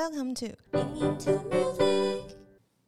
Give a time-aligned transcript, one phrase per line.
[0.00, 0.56] Welcome to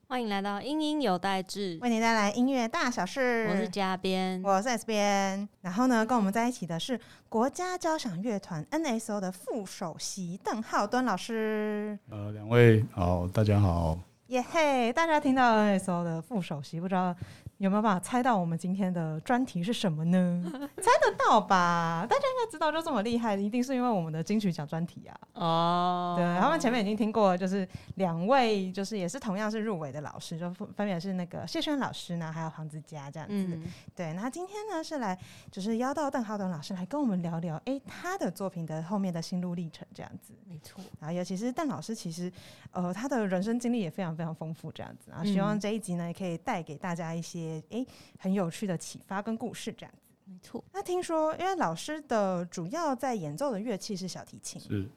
[0.08, 3.46] 欢迎来到英英有代志，为您带来音乐大小事。
[3.50, 5.46] 我是嘉编，我是 S 编。
[5.60, 6.98] 然后呢，跟我们在一起的是
[7.28, 11.98] 国家交响乐团 NSO 的副首席邓浩敦老师。
[12.08, 13.98] 呃，两位好，大家好。
[14.28, 14.90] 耶嘿！
[14.94, 17.14] 大家听到 NSO 的副首席，不知道。
[17.62, 20.42] 有没有办法猜到我们今天的专题是什么呢？
[20.82, 22.04] 猜得到吧？
[22.10, 25.16] 大家应该知道，就这么厉害，一定是因为我们的金曲奖专题啊。
[25.34, 33.56] 哦，对，他们前面已经听过，就是两位，就是也是同样是入围的老师，就分别是那个谢轩老师呢，还有黄子佳这样子。
[33.94, 35.16] 对，那今天呢是来，
[35.48, 40.34] 就是邀到邓浩东老师来跟我们聊聊，哎，他的作品的后面的心路历程这样子。
[40.48, 40.82] 没错。
[40.98, 42.30] 然后尤其是邓老师，其实
[42.72, 45.12] 呃他的人生经历也非常非常丰富这样子。
[45.12, 47.51] 然后希望这一集呢也可以带给大家一些。
[47.70, 47.84] 哎，
[48.18, 50.62] 很有趣的启发跟故事这样子，没错。
[50.72, 54.88] 那听说，因为老师的主要在演奏的乐器是小提琴，是。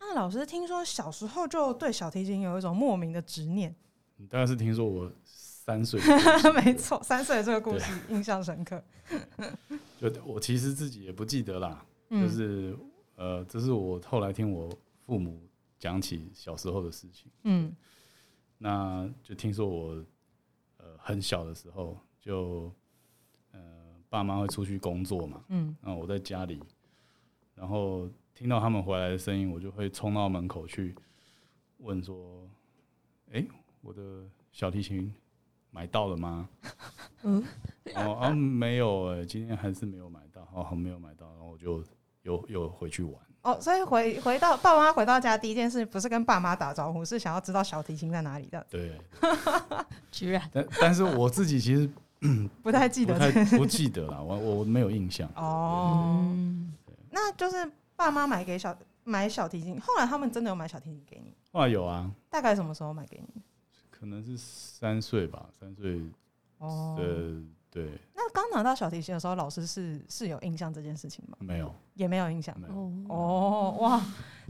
[0.00, 3.74] 那老师听说小时候就对小提琴有一种莫名的执念。
[4.16, 6.00] 你当然是听说我三岁，
[6.62, 8.82] 没错，三岁这个故事印象深刻。
[9.98, 12.76] 就我其实自己也不记得啦，就是
[13.16, 14.70] 呃，这是我后来听我
[15.06, 15.40] 父母
[15.78, 17.30] 讲起小时候的事情。
[17.44, 17.74] 嗯，
[18.58, 20.04] 那就听说我。
[21.06, 22.72] 很小的时候，就
[23.52, 23.60] 呃，
[24.08, 26.58] 爸妈会出去工作嘛，嗯，然后我在家里，
[27.54, 30.94] 然后听到他们回来的声音，我就会冲到门口去
[31.76, 32.48] 问说
[33.32, 33.44] ：“哎，
[33.82, 35.14] 我的小提琴
[35.70, 36.48] 买到了吗？”
[37.22, 37.44] 嗯，
[37.94, 41.84] 哦啊，没有哎，今天还是没有买到，哦，没有买到，然后我就
[42.22, 43.22] 又又回去玩。
[43.44, 48.66] 哦，所以回回到爸妈回到家第一件事不是跟爸妈打招呼，是想要知道小提琴在哪里的。
[48.70, 48.98] 对，
[50.10, 50.42] 居然。
[50.50, 51.88] 但但是我自己其实
[52.62, 53.14] 不太记得，
[53.56, 55.28] 不记得了，我我没有印象。
[55.36, 56.34] 哦，
[57.10, 61.34] 那就是爸妈买给小买小提琴，后来他们真的有买小提琴给你？
[61.52, 62.10] 后来有啊。
[62.30, 63.42] 大概什么时候买给你？
[63.90, 66.00] 可能是三岁吧，三岁。
[66.58, 66.96] 哦。
[66.98, 67.42] 呃，
[67.74, 67.90] 对。
[68.14, 71.36] 那刚拿到小提琴的时候，老师是是有印象这件事情吗？
[71.40, 71.74] 没有。
[71.94, 72.74] 也没有印象，没有
[73.08, 74.00] 哦哇，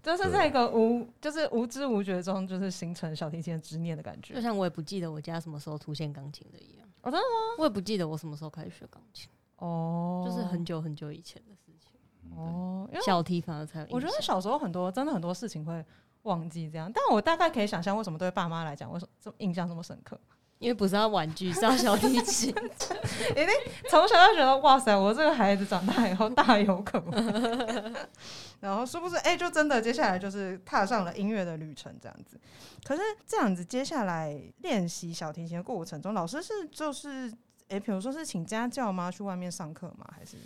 [0.03, 4.35] 就是在一个无就是无知无觉中，就是形成小提琴的执念的感觉。
[4.35, 6.87] 就像我也不记得我家什么时候出现钢琴的一样。
[7.01, 7.57] 哦，真的吗？
[7.59, 9.31] 我也不记得我什么时候开始学钢琴。
[9.57, 11.91] 哦，就是很久很久以前的事情。
[12.37, 13.87] 哦，小提反而才有。
[13.91, 15.85] 我觉得小时候很多真的很多事情会
[16.23, 20.19] 忘记这样，但我大概可以想象为什么对爸妈来讲，为什么这么印象这么深刻。
[20.65, 22.49] 因为不是要玩具，是要小提琴。
[23.33, 23.49] 一定
[23.91, 27.95] 从小就觉得哇塞，我这个孩子长大以后大有可能。
[28.61, 32.41] 然后是不是哎，就真的接下来就是踏上了音乐的旅程这样子？
[32.83, 37.31] 可是这样子接下来练习小提琴的过程中，老师是就是
[37.69, 39.11] 哎，比如说是请家教吗？
[39.11, 40.09] 去外面上课吗？
[40.17, 40.39] 还是？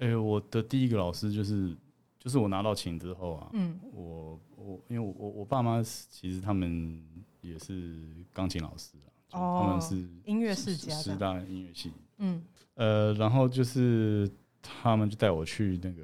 [0.00, 1.74] 哎，我的第一个老师就是
[2.18, 7.02] 就是我拿到琴之后啊，嗯，我我因为我我我爸妈其实他们
[7.40, 7.96] 也是
[8.34, 9.08] 钢琴老师啊。
[9.32, 11.92] 他们是音乐世家，师大音乐系。
[12.18, 12.42] 嗯，
[12.74, 16.02] 呃，然后就是他们就带我去那个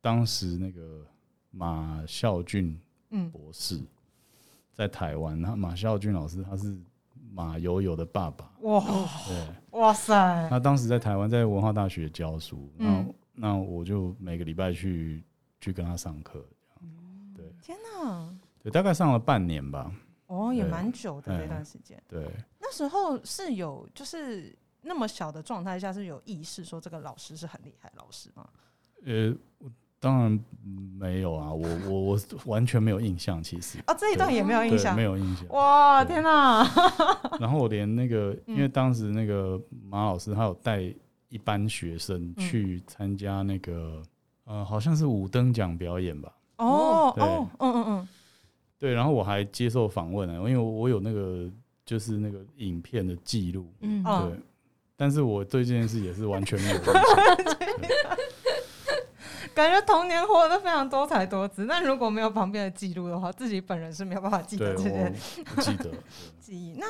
[0.00, 1.06] 当时那个
[1.50, 2.80] 马孝俊
[3.30, 3.80] 博士
[4.72, 5.40] 在台湾。
[5.40, 6.76] 那马孝俊老师他是
[7.30, 8.50] 马友友的爸爸。
[8.62, 8.80] 哇，
[9.26, 10.48] 对，哇塞！
[10.48, 15.22] 他当时在台湾在文化大学教书，然后那我就每个礼拜去
[15.60, 16.44] 去跟他上课。
[17.36, 18.34] 对，天哪！
[18.60, 19.92] 对，大概上了半年吧。
[20.28, 22.00] 哦，也蛮久的那段时间。
[22.08, 22.24] 对，
[22.60, 28.48] 那时候是有就是那么小的状态下是有意识说这个老师是很厉害老师吗？
[29.04, 29.34] 呃，
[29.98, 30.44] 当然
[30.98, 35.48] 没有啊，我我我完全没有印象，其实哦，这一段也没有印象，没有印象。
[35.48, 36.62] 哇，天哪！
[37.40, 40.82] 然后我连那个，因为当时那个马老师他有带
[41.28, 44.02] 一班学生去参加那个
[44.44, 46.32] 呃，好像是五等奖表演吧？
[46.56, 48.08] 哦哦，嗯嗯嗯。
[48.78, 51.50] 对，然后我还接受访问啊，因为我有那个
[51.84, 54.40] 就是那个影片的记录，嗯，对，
[54.96, 56.78] 但是我对这件事也是完全没有
[59.52, 65.12] 感觉童年活得非常多才多姿，那如果没有旁边的记录的话，自己本人是没有办法记得这些
[65.60, 65.90] 记得
[66.38, 66.76] 记忆。
[66.78, 66.86] 那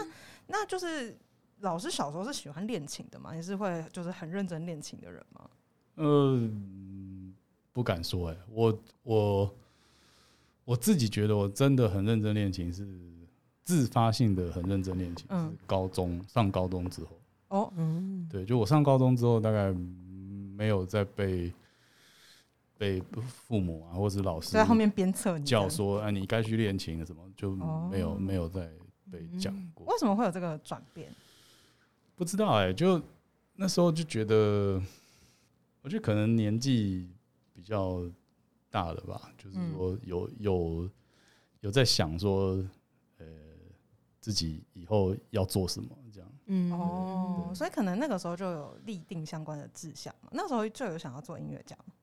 [0.49, 1.17] 那就是
[1.61, 3.32] 老师小时候是喜欢练琴的吗？
[3.34, 5.49] 你是会就是很认真练琴的人吗？
[5.94, 6.38] 呃，
[7.73, 9.55] 不敢说哎，我我。
[10.69, 12.87] 我自己觉得我真的很认真练琴，是
[13.65, 15.25] 自发性的很认真练琴。
[15.31, 17.19] 嗯，高中上高中之后，
[17.49, 19.73] 哦，嗯，对，就我上高中之后，大概
[20.55, 21.50] 没有再被
[22.76, 27.56] 被父母啊，或者是老师在后面鞭策你教说，哎，你该去练琴了什么，就
[27.91, 28.70] 没有没有再
[29.11, 29.87] 被讲过。
[29.87, 31.11] 为什么会有这个转变？
[32.15, 33.00] 不知道哎，就
[33.55, 34.79] 那时候就觉得，
[35.81, 37.09] 我觉得可能年纪
[37.55, 38.03] 比较。
[38.70, 40.91] 大的吧，就是说有有
[41.61, 42.62] 有在想说，
[43.19, 43.26] 呃，
[44.20, 46.31] 自己以后要做什么这样。
[46.47, 50.29] 嗯哦，所以可能那个时候就有立定相关的志向嘛。
[50.32, 51.94] 那时候就有想要做音乐家吗？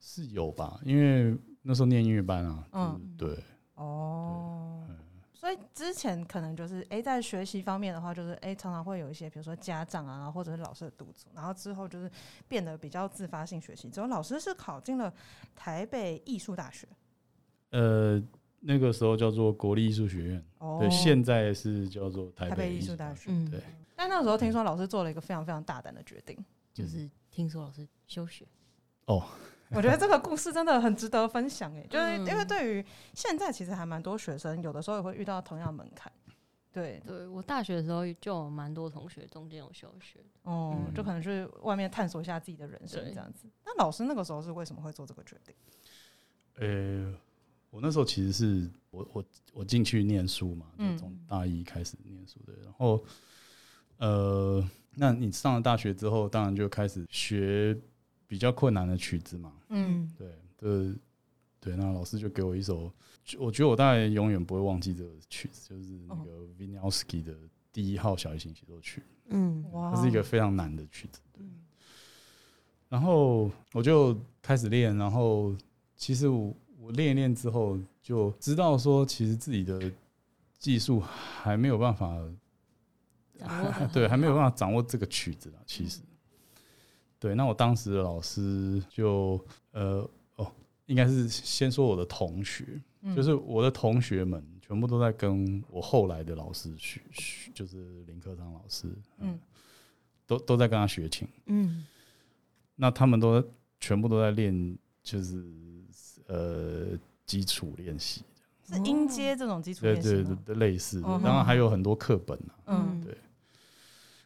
[0.00, 2.68] 是有吧，因为那时候念音乐班啊。
[2.72, 3.42] 嗯，对。
[3.74, 4.86] 哦。
[5.44, 12.10] 所以之前可能就是哎，在学习方面的话，就是哎，常常会有一些，比如说家长啊，或者是老师的督促，然后之后就是
[12.48, 13.90] 变得比较自发性学习。
[13.90, 15.12] 之后老师是考进了
[15.54, 16.88] 台北艺术大学，
[17.72, 18.18] 呃，
[18.60, 20.44] 那个时候叫做国立艺术学院，
[20.80, 23.60] 对，现在是叫做台北艺术大学，对。
[23.94, 26.42] 但那时候听说老师做了一个非常非常大胆的决定，
[26.72, 28.46] 就是听说老师休学，
[29.04, 29.22] 哦。
[29.74, 36.12] 我觉得这个故事真的很值得分享诶，就是因为对于现在其实还蛮多学生，有的时候也会遇到同样门槛。
[36.72, 43.48] 对，对我大学的时候就有蛮多同学中间有休学，哦，就可能是外面探索一下自己的人生这样子。
[43.64, 45.54] 那老师那个时候是为什么会做这个决定？
[46.56, 47.14] 呃，
[47.70, 53.04] 我那时候其实是我我我进去念书嘛，就从大一开始念书的，然后
[53.98, 57.76] 呃，那你上了大学之后，当然就开始学。
[58.34, 60.92] 比较困难的曲子嘛，嗯，对，对，
[61.60, 62.92] 对，那老师就给我一首，
[63.38, 67.32] 我觉得我大概永远不会忘记这个曲子，就是那个 Vinylsky 的
[67.72, 71.44] 第一号小提琴协奏曲，嗯，哇，它是一个非常难的曲子，对。
[72.88, 75.54] 然后我就开始练，然后
[75.96, 79.80] 其实我我练一练之后，就知道说，其实自己的
[80.58, 82.18] 技术还没有办法，
[83.94, 86.00] 对，还没有办法掌握这个曲子了，其实。
[87.24, 89.42] 对，那我当时的老师就
[89.72, 90.06] 呃
[90.36, 90.46] 哦，
[90.84, 92.78] 应该是先说我的同学，
[93.16, 97.00] 就是我的同学们全部都在跟我后来的老师学，
[97.54, 99.40] 就是林科昌老师，嗯，
[100.26, 101.86] 都都在跟他学琴，嗯，
[102.76, 103.42] 那他们都
[103.80, 105.42] 全部都在练，就是
[106.26, 106.88] 呃
[107.24, 108.22] 基础练习，
[108.68, 113.16] 是音阶这种基础对对类似，当然还有很多课本啊，嗯，对，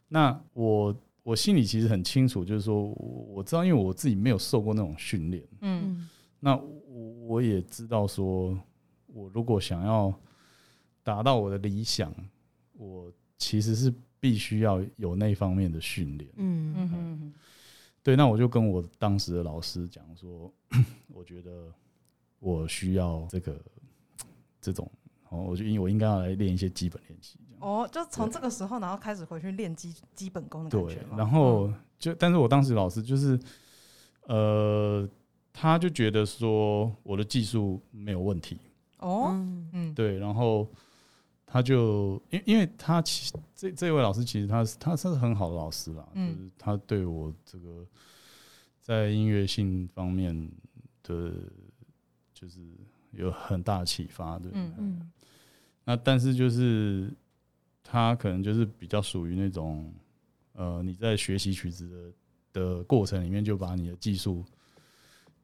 [0.08, 0.92] 那我。
[1.28, 6.08] 我心里其实很清楚，就是说，我知道，因为我自己没有受过那种训练，嗯，
[6.40, 8.58] 那我我也知道，说
[9.08, 10.10] 我如果想要
[11.02, 12.10] 达到我的理想，
[12.72, 16.74] 我其实是必须要有那方面的训练，嗯。
[16.74, 17.34] 嗯嗯，
[18.02, 20.50] 对，那我就跟我当时的老师讲说，
[21.12, 21.70] 我觉得
[22.38, 23.54] 我需要这个
[24.62, 24.90] 这种，
[25.30, 27.38] 哦，我就因为我应该要来练一些基本练习。
[27.60, 33.38] 哦，就从这个时候，然后开始回去练基基本功的感觉对，然后就，但是我当时老师就是，
[34.26, 35.08] 呃，
[35.52, 38.58] 他就觉得说我的技术没有问题。
[38.98, 39.30] 哦，
[39.72, 40.68] 嗯，对，然后
[41.46, 47.84] 他就，因因为他其实这这位老师其实他是他是很好的老师啦，就是他对我这个
[48.80, 50.48] 在音乐性方面
[51.02, 51.32] 的
[52.32, 52.60] 就是
[53.10, 54.52] 有很大的启发对。
[54.54, 55.10] 嗯嗯，
[55.88, 57.10] 那但是就是。
[57.90, 59.90] 他可能就是比较属于那种，
[60.52, 61.88] 呃，你在学习曲子
[62.52, 64.44] 的的过程里面，就把你的技术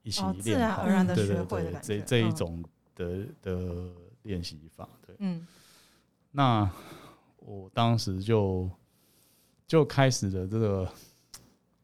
[0.03, 2.63] 一起练好，对对对，这这一种
[2.95, 3.91] 的的
[4.25, 5.47] 练习法，对，嗯，
[6.33, 6.71] 那
[7.39, 8.71] 我当时就
[9.67, 10.93] 就开始了这个，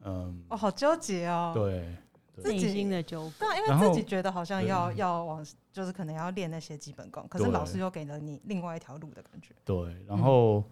[0.01, 1.91] 嗯，哦，好纠结哦，对。
[2.37, 9.53] 内心的纠葛，对，因为自己觉得好像要要往，就是可能要练那些基本功，可是老师又给了你另外一条路的感觉。
[9.65, 10.63] 对，然后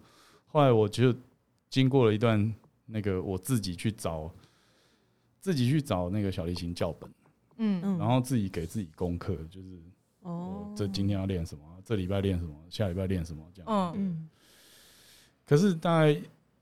[0.46, 1.14] 后来我就
[1.68, 2.54] 经过了一段
[2.86, 4.30] 那个我自己去找，
[5.40, 7.10] 自己去找那个小提琴教本，
[7.58, 7.80] 嗯。
[7.84, 9.68] 嗯，然后自己给自己功课，就是
[10.22, 13.70] 哦，这今天要练什么，这礼拜练什么，下礼拜练什么这样。
[13.70, 13.92] 嗯。
[13.96, 14.28] 嗯。
[15.46, 16.20] 可是大概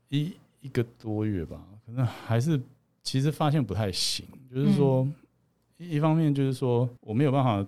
[0.09, 2.61] 一一个多月吧，可能还是。
[3.09, 4.23] 其实发现不太行，
[4.53, 5.07] 就是说，
[5.77, 7.65] 一方面就是说我没有办法，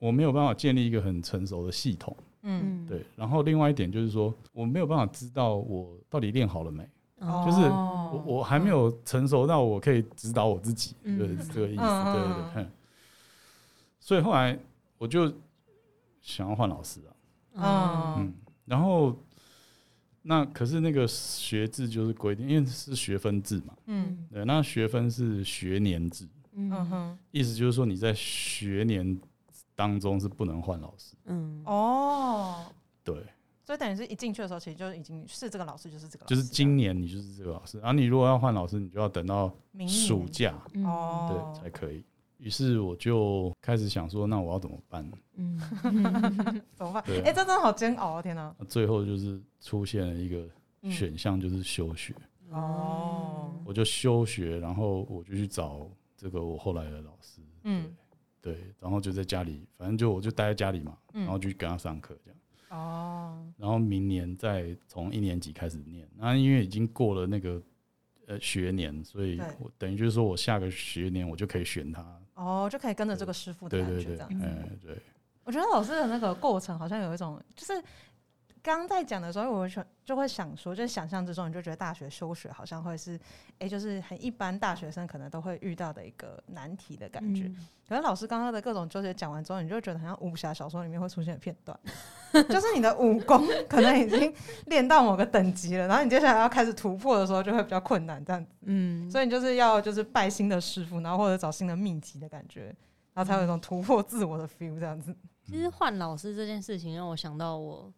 [0.00, 3.00] 我没有办法建立一个很成熟的系统，嗯，对。
[3.14, 6.82] 然后另外一点就是说，我没有办法知道我到底练好了没，
[7.20, 11.82] 就是我我还没有成熟到我可以指导我自己，对这个意思，
[12.12, 12.66] 对对对。
[14.00, 14.58] 所以后来
[14.98, 15.32] 我就
[16.22, 17.00] 想要换老师
[17.54, 19.16] 啊，嗯，然后。
[20.26, 23.76] 那可是那个学制就是规定，因为是学分制嘛。
[23.86, 24.26] 嗯。
[24.30, 26.28] 对，那学分是学年制。
[26.54, 27.18] 嗯哼。
[27.30, 29.18] 意思就是说你在学年
[29.74, 31.14] 当中是不能换老师。
[31.26, 31.62] 嗯。
[31.64, 32.66] 哦。
[33.04, 33.24] 对。
[33.64, 36.26] 所以等于是一进去的时候，其实就已经是这个老师，就是这个。
[36.26, 39.52] 就是今年你就是这个老师，然后你如果要换老师，你就要等到
[39.88, 40.54] 暑假
[40.84, 42.04] 哦，对才可以。
[42.38, 45.10] 于是我就开始想说，那我要怎么办？
[45.36, 45.58] 嗯，
[46.74, 47.02] 怎么办？
[47.08, 48.22] 哎，这真的好煎熬啊！
[48.22, 48.54] 天哪！
[48.68, 50.46] 最后就是出现了一个
[50.90, 52.14] 选项，就是休学。
[52.50, 57.40] 哦，我就休学，然后我就去找这个我后来的老师。
[57.64, 57.94] 嗯，
[58.40, 62.40] 对，然后就在家里，反正就我就待在家里嘛，然后就跟他上课这样。
[62.70, 63.44] 哦。
[63.56, 67.60] 然后明年再从一年级开始念，那因为已经过了那个
[68.26, 72.04] 呃学年，所以我等于就是说我下个学年我就可以选他。
[72.36, 74.28] 哦，就可以跟着这个师傅的感觉这样。
[74.30, 74.96] 嗯，对。
[75.44, 77.82] 我觉得老师的那个过程好像有一种，就是。
[78.66, 83.16] 刚刚在讲的时候，我就就会想说，就想象之中，你就觉得大学休学好像会是，
[83.60, 87.48] 哎，就是很一般大学生可能都会遇到的一个难题的感觉。
[87.88, 91.78] 可是老师刚刚的各种纠结讲完之后，你就觉得好像武侠小说里面会出现的片段，
[92.50, 98.50] 就是你的武功可能已经练到某个等级了，然后你接下来要开始突破的时候，就会比较困难这样子。
[98.62, 102.74] 嗯，所以你就是要就是拜新的师傅，然后或者找新的秘籍的感觉，
[103.14, 105.14] 然后才有一种突破自我的 feel 这样子。
[105.44, 107.92] 其实换老师这件事情让我想到我。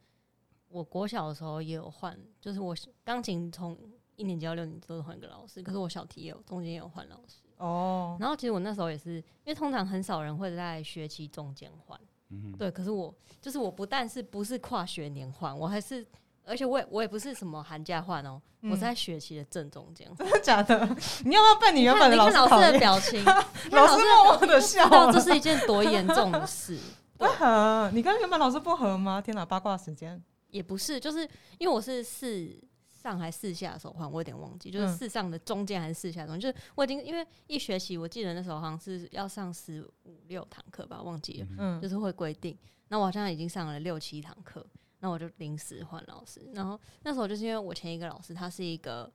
[0.69, 3.77] 我国小的时候也有换，就是我钢琴从
[4.17, 8.17] 一年级到六年级都是换一个老师，可是我小提也有中间也有换老师哦。
[8.21, 11.99] 然后其实我那时候也是，因为通常很少人会在学期中间换，
[12.31, 12.71] 嗯对。
[12.71, 16.07] 可是我就是我不但是不是跨学年换，我还是
[16.45, 20.11] 而且我也我也不是什么寒假换哦，我在学期的正中间。
[20.17, 20.79] 真的假的？
[21.25, 23.25] 你要不要被你原本的老师的表 情？
[23.71, 26.79] 老师默默的笑，这是一件多严重的事。
[27.17, 27.91] 不合？
[27.93, 29.21] 你跟原本老师不合吗？
[29.21, 30.23] 天哪，八卦时间。
[30.51, 31.21] 也不是，就是
[31.59, 32.49] 因为我是四
[32.91, 42.57] 上还四下的时候换，我有点忘记，就是四上的中间还是四下中，就是我已经因为一学期，我记得那时候好像是要上十五六堂课吧，忘记了，嗯，就是会规定。
[42.89, 44.67] 那我好像已经上了六七堂课，
[45.01, 46.51] 那我就临时换老师。
[46.55, 49.13] 然后那时候就是因为我前一个老师他是一个，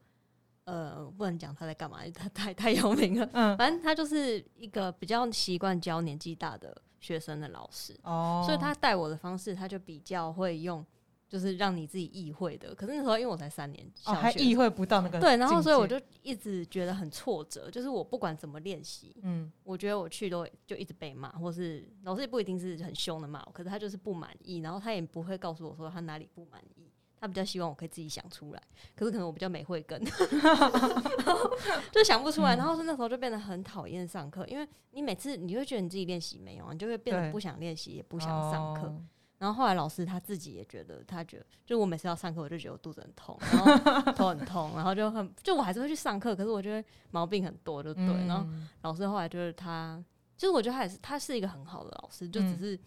[0.65, 10.85] 呃，不能讲他在干嘛，他太太有名了，嗯， 反正他就是一个比较习惯教年纪大的学生的老师，哦，所以他带我的方式，他就比较会用。
[11.33, 17.71] 就是让你自己意会的，可是那时候因为我才三年，哦，还意会不到那个对，然后所以我就一直觉得很挫折。
[17.71, 26.87] 就是我不管怎么练习，嗯，我觉得我去都就一直被骂，或是老师也不一定是很凶的骂我，可是他就是不满意，然后他也不会告诉我说他哪里不满意，
[27.19, 28.61] 他比较希望我可以自己想出来。
[28.95, 29.99] 可是可能我比较没慧根，
[31.91, 32.55] 就想不出来。
[32.55, 38.95] 然后是那时候就变得很讨厌上课，因为你每次你会觉得你自己练习没有，你就会变得不想练习，也不想上课。
[39.43, 43.57] 然后后来老师他自己也觉得，他觉得就我每次要上课，我就觉得我肚子很痛，然
[44.05, 48.05] 后 头很痛，然后就很就我还是会去上课，可是我觉得毛病很多，就对。
[48.25, 48.47] 然后
[48.83, 50.01] 老师后来就是他，
[50.37, 52.79] 就是我觉得他也是他是一个很好的老师，就只是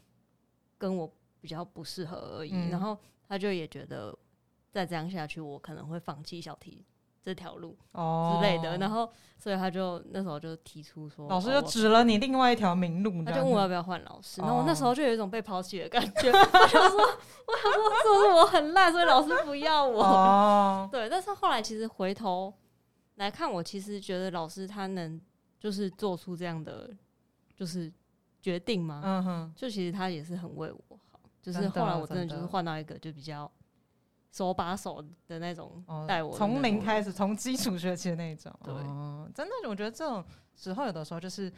[0.78, 2.70] 跟我比较不适合而已。
[2.70, 2.98] 然后
[3.28, 4.18] 他就也觉得
[4.70, 6.82] 再这样下去，我可能会放弃小提。
[7.26, 20.86] 这条路哦之类的，然后所以他就那时候就提出说，老师就指了你另外一条明路，他就问我要不要换老师，然后我那时候就有一种被抛弃的感觉， 我想说，我想说是不是我很烂，所以老师不要我？
[20.92, 22.54] 对，但是后来其实回头
[23.16, 25.20] 来看，我其实觉得老师他能
[25.58, 26.88] 就是做出这样的
[27.56, 27.92] 就是
[28.40, 29.02] 决定吗？
[29.04, 33.50] 嗯哼，就其实他也是很为我好，就是后来我真的就是换到一个就比较。
[34.30, 38.52] 手把手的那种带我，从零开始，从基础学起的那种。
[38.62, 38.74] 对，
[39.34, 41.52] 真的，我觉得这种时候有的时候就是，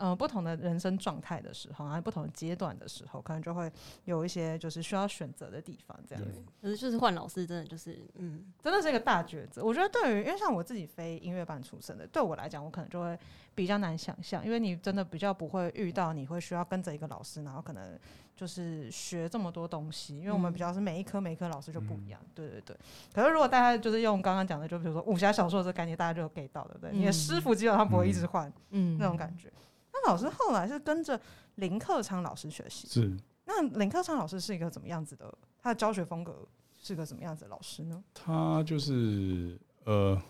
[0.00, 3.70] 嗯，不同的人生状态的时候，然后不同的阶段的时候，可能就会
[4.04, 5.98] 有一些就是需要选择的地方。
[6.08, 9.62] 这样子，可是就是换老师，真的就是，嗯，真的是一个大抉择。
[9.62, 13.18] 我觉得对于，因为像我自己非音乐班出身的，对我来讲，我可能就会
[13.54, 17.98] 比较难想象，因为你真的比较不会遇到，你会需要跟着一个老师，然后可能。
[18.36, 22.74] 就是学这么多东西，因为我们比较是每一科每一科老师就不一样，对对对。
[23.12, 26.90] 可是如果大家就是用刚刚讲的，就比如说武侠小说这概念，大家就给到对不对？
[26.90, 29.52] 你的师傅基本上不会一直换，嗯，那种感觉。
[29.92, 31.20] 那老师后来是跟着
[31.56, 33.16] 林克昌老师学习，是。
[33.44, 35.32] 那林克昌老师是一个怎么样子的？
[35.58, 36.46] 他的教学风格
[36.78, 38.02] 是个怎么样子的老师呢？
[38.14, 40.20] 他就是呃，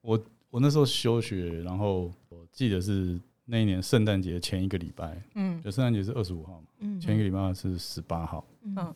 [0.00, 0.18] 我
[0.50, 3.20] 我那时候休学，然后我记得是。
[3.48, 8.92] 那一年圣诞节前一个礼拜，嗯，就圣诞节是二十五号嘛，嗯，前一个礼拜是十八号，嗯，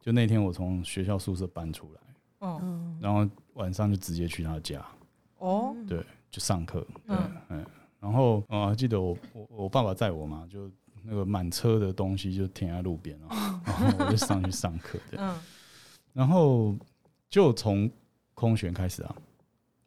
[0.00, 2.00] 就那天我从学校宿舍搬出来，
[2.40, 4.82] 嗯，然后晚上就直接去他家，
[5.36, 7.14] 哦，对，就上课，对，
[7.50, 7.66] 嗯，
[8.00, 10.70] 然后啊，记得我我我爸爸载我嘛，就
[11.02, 13.26] 那个满车的东西就停在路边了，
[13.64, 15.34] 然后我就上去上课，对，嗯，
[16.12, 16.76] 然后
[17.28, 17.90] 就从
[18.34, 19.16] 空悬开始啊，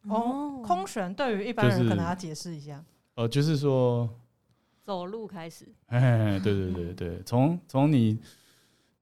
[0.07, 2.83] 哦，空悬对于一般人可能要解释一下。
[3.15, 4.09] 呃，就是说，
[4.83, 5.67] 走路开始。
[5.87, 8.17] 哎，对对对对， 从从你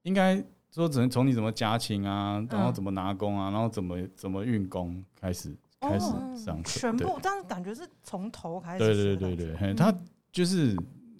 [0.02, 6.06] 应该说，只能从你怎么夹琴啊，然后怎么拿弓啊，然后怎么怎么运弓开始开始
[6.36, 8.78] 上课，全部，但是感觉是从头开始。
[8.78, 9.94] 对对对对对，他
[10.32, 10.76] 就是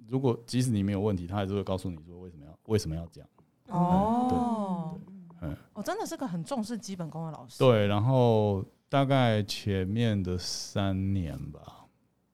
[0.09, 3.31] 如果即使你没有问题，他还是会告诉你说为什么要为什么要这样。
[3.69, 4.99] 哦，
[5.43, 7.59] 嗯，哦，真的是个很重视基本功的老师。
[7.59, 11.61] 对，然后大概前面的三年吧。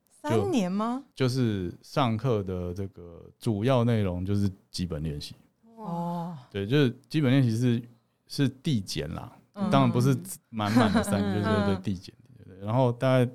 [0.08, 1.04] 三年吗？
[1.14, 5.34] 就是上课的这个主要内容就是基本练习。
[5.76, 7.82] 哦，对，就是基本练习是
[8.26, 10.16] 是递减啦，当然不是
[10.50, 12.14] 满满的三，就是对递减。
[12.60, 13.32] 然后大概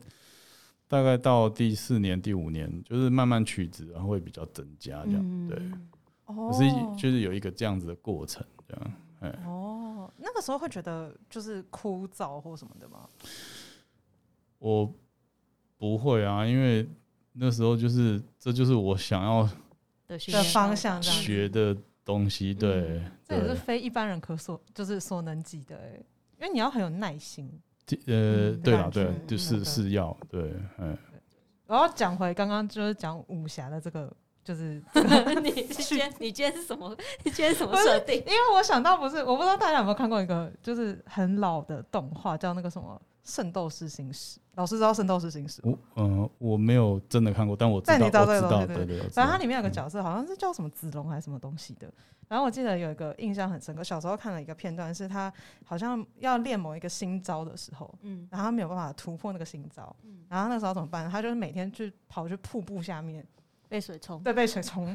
[0.87, 5.47] 大概到第四年、第五年，就是慢慢取值，然后会比较增加这样。
[5.47, 5.57] 对，
[6.25, 6.69] 可是
[7.01, 8.93] 就是有一个这样子的过程，这样。
[9.21, 13.07] 哎，哦，那个时候会觉得就是枯燥或什么的吗？
[14.59, 14.93] 我。
[15.81, 16.85] 不会啊，因为
[17.31, 19.49] 那时候就是这就是我想要
[20.09, 21.73] 的方向，学的
[22.09, 22.53] 东西。
[22.53, 25.79] 对，这也是非一般人可所就是所能及的。
[26.39, 27.47] 因为你要很有耐心。
[28.07, 30.97] 呃，对了，对，就是是要对，嗯。
[31.67, 34.11] 然后讲回刚刚就是讲武侠的这个，
[34.43, 34.81] 就是
[35.43, 36.95] 你今天你今天是什么？
[37.23, 38.15] 你今天什么设定？
[38.17, 42.99] 因为我想到不是，我不知道大家有没有看过一个就是很老的动画，叫那个什么。
[43.29, 48.99] 《圣斗士星矢》，老师知道《圣斗士星矢》我嗯，我没有真的看过，但我知道，知道这个东西，对对。
[49.09, 51.87] 反正它里面有个角色，好像是叫什么子龙还是什么东西的。
[52.27, 55.31] 然后我记得有一个印象很深刻，小时候看了一个片段，是他
[55.63, 61.09] 好像要练某一个新招的时候，嗯，然后他没有办法突破那个新招，嗯，然后那时候怎么办？
[61.09, 63.25] 他就是每天去跑去瀑布下面
[63.67, 64.85] 被水冲，对，被水冲。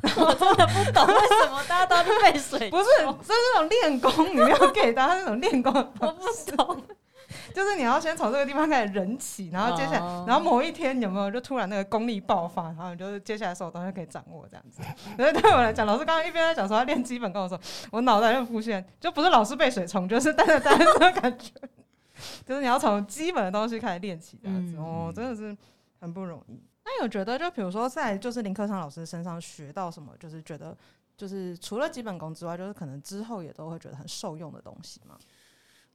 [0.16, 2.84] 我真的不懂为什么大家都要被水， 不是，
[3.22, 6.82] 这是那种练功，你没有给他那种练功，我不懂。
[7.54, 14.80] 就是你要先从这个地方开始人起，然后接下来，然后某一天有没有就突然那个功力爆发，然后你就是接下来所有东西可以掌握这样子。
[15.16, 21.52] 所以对我来讲，老师刚刚一边在讲说要练基本功的时候，我脑袋就浮现，就不是老师被水冲，就是带着带着这个感觉，
[22.46, 24.76] 就是你要从基本的东西开始练起这样子。
[24.78, 25.56] 哦，真的是
[26.00, 26.58] 很不容易。
[26.84, 30.74] 那有觉得就比如说在就是林克昌老师身上学到什么，就是觉得
[31.16, 35.18] 就是除了基本功之外，就是可能之后也都会觉得很受用的东西吗？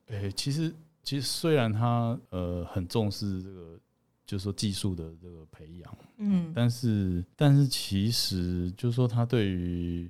[0.10, 0.72] 诶，其实。
[1.03, 3.77] 其实虽然他呃很重视这个，
[4.25, 10.10] 就是说技术的这个培养，嗯，但是但是其实就是说他对于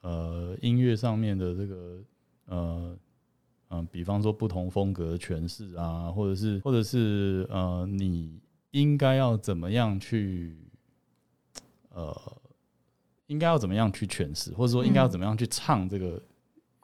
[0.00, 2.02] 呃音乐上面的这个
[2.46, 2.98] 呃
[3.68, 10.56] 嗯，比方说不同风格的诠释啊，或者是或者是呃你应该要怎么样去
[11.90, 12.18] 呃
[13.26, 16.22] 应该要怎么样去诠释，或者说应该要怎么样去唱这个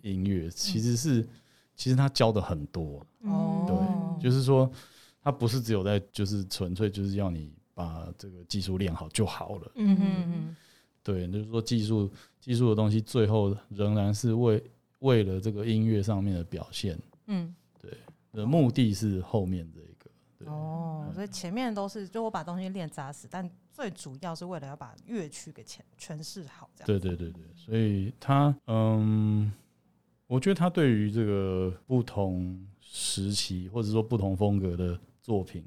[0.03, 1.27] 音乐，其实是。
[1.75, 4.71] 其实他教的很多，哦，对，就是说
[5.21, 10.57] 他不是只有在，就是纯粹就是要你把这个技术练好就好了，嗯嗯嗯，
[11.03, 14.63] 对，就是说技术技术的东西最后仍然是为
[15.01, 17.91] 为了这个音乐上面的表现，嗯，对，
[18.33, 29.51] 的目的是后面这一个，哦，所以前面都是就我把东西练扎实，但最主要是为了要把乐曲给诠诠释好，这样，对对对对，所以他嗯。
[30.33, 35.63] 我觉得他对于这个不同时期或者说不同风格的作品，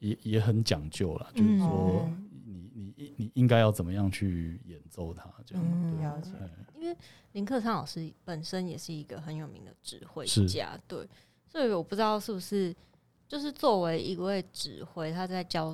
[0.00, 1.30] 也也很讲究了。
[1.36, 2.10] 就是说，
[2.44, 6.32] 你你你应该要怎么样去演奏它，这样了解。
[6.74, 6.96] 因为
[7.30, 11.08] 林克昌老师本身也是一个很有名的指挥家，对，
[11.46, 12.74] 所以我不知道是不是
[13.28, 15.72] 就是作为一位指挥，他在教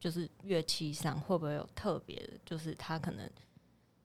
[0.00, 3.28] 就是乐器上会不会有特别的，就是他可能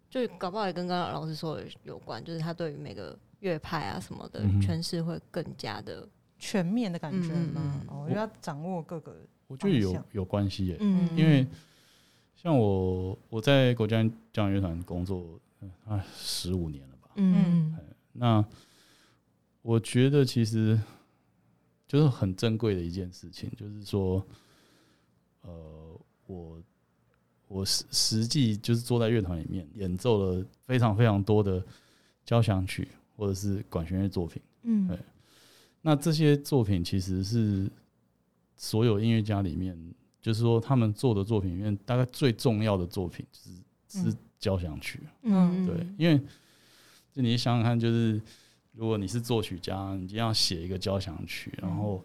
[0.10, 3.18] 就搞不好也跟刚刚老师说的有关，就是他对于每个。
[3.40, 7.82] 乐派啊什么的诠释会更加的全面的感觉吗？
[7.88, 9.16] 哦，要掌握各个，
[9.48, 10.78] 我觉得有有关系耶。
[10.80, 11.46] 嗯，因为
[12.36, 15.40] 像我我在国家交响乐团工作
[15.86, 17.10] 啊十五年了吧。
[17.16, 17.76] 嗯，
[18.14, 18.44] 那
[19.62, 20.80] 我觉得其实
[21.88, 24.26] 就是很珍贵的一件事情，就是说，
[25.42, 26.62] 呃，我
[27.48, 31.62] 我实实际就是坐在乐团里面演奏了非常非常多的
[32.24, 32.88] 交响曲。
[33.20, 34.98] 或者是管弦乐作品，嗯，对，
[35.82, 37.70] 那这些作品其实是
[38.56, 39.78] 所有音乐家里面，
[40.22, 46.18] 就是说他们做的作品里面，大概最重要的作品就是是交响曲，嗯，对，因为
[47.12, 48.22] 就你想想看，就是
[48.72, 52.02] 如果你是作曲家，你要写一个交响曲，然后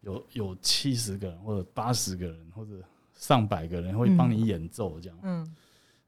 [0.00, 5.54] 有有七十个人或者八十个人或者上百个人会帮你演奏，这样，嗯，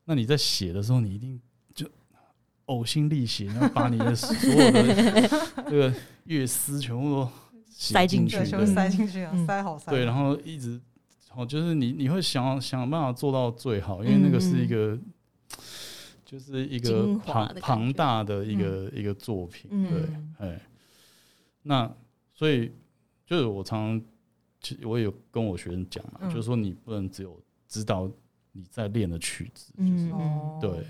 [0.04, 1.38] 那你在写的时候，你一定。
[2.68, 4.94] 呕心沥血，然后把你的所有的
[5.68, 5.92] 这个
[6.24, 7.28] 乐思全部都
[7.68, 9.90] 塞进去，全部塞进去啊，塞好塞。
[9.90, 10.80] 对，然后一直，
[11.34, 14.98] 哦，就是你你会想想办法做到最好，因为那个是一个，
[16.24, 19.70] 就是一个庞庞大的一个一个作品。
[19.88, 20.02] 对，
[20.38, 20.60] 哎，
[21.62, 21.90] 那
[22.34, 22.70] 所以
[23.26, 24.06] 就是我常常，
[24.60, 28.10] 其实我有跟我学生讲嘛，就是说你不能只有知道
[28.52, 30.10] 你在练的曲子，就是
[30.60, 30.86] 对。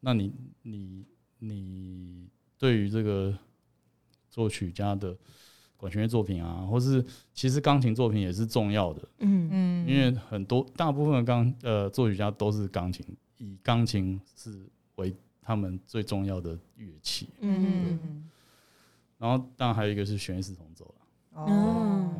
[0.00, 0.32] 那你
[0.62, 1.04] 你
[1.38, 3.36] 你对于这个
[4.30, 5.16] 作曲家的
[5.76, 9.48] 管弦乐作品啊，或是其实钢琴作品也是重要的，嗯。
[9.52, 13.04] 嗯，因为很多大部分的钢呃作曲家都是钢琴，
[13.38, 17.98] 以钢琴是为他们最重要的乐器，嗯。
[18.02, 18.28] 嗯，
[19.18, 22.10] 然后当然还有一个是弦乐四重奏了，哦，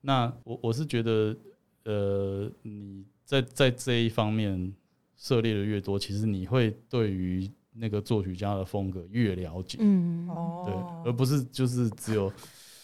[0.00, 1.36] 那我我是觉得，
[1.84, 4.74] 呃，你在在这一方面
[5.18, 12.32] 涉猎的越多，其实你会对于那个作曲家的风格越了解，嗯哦，对，而不是就是只有。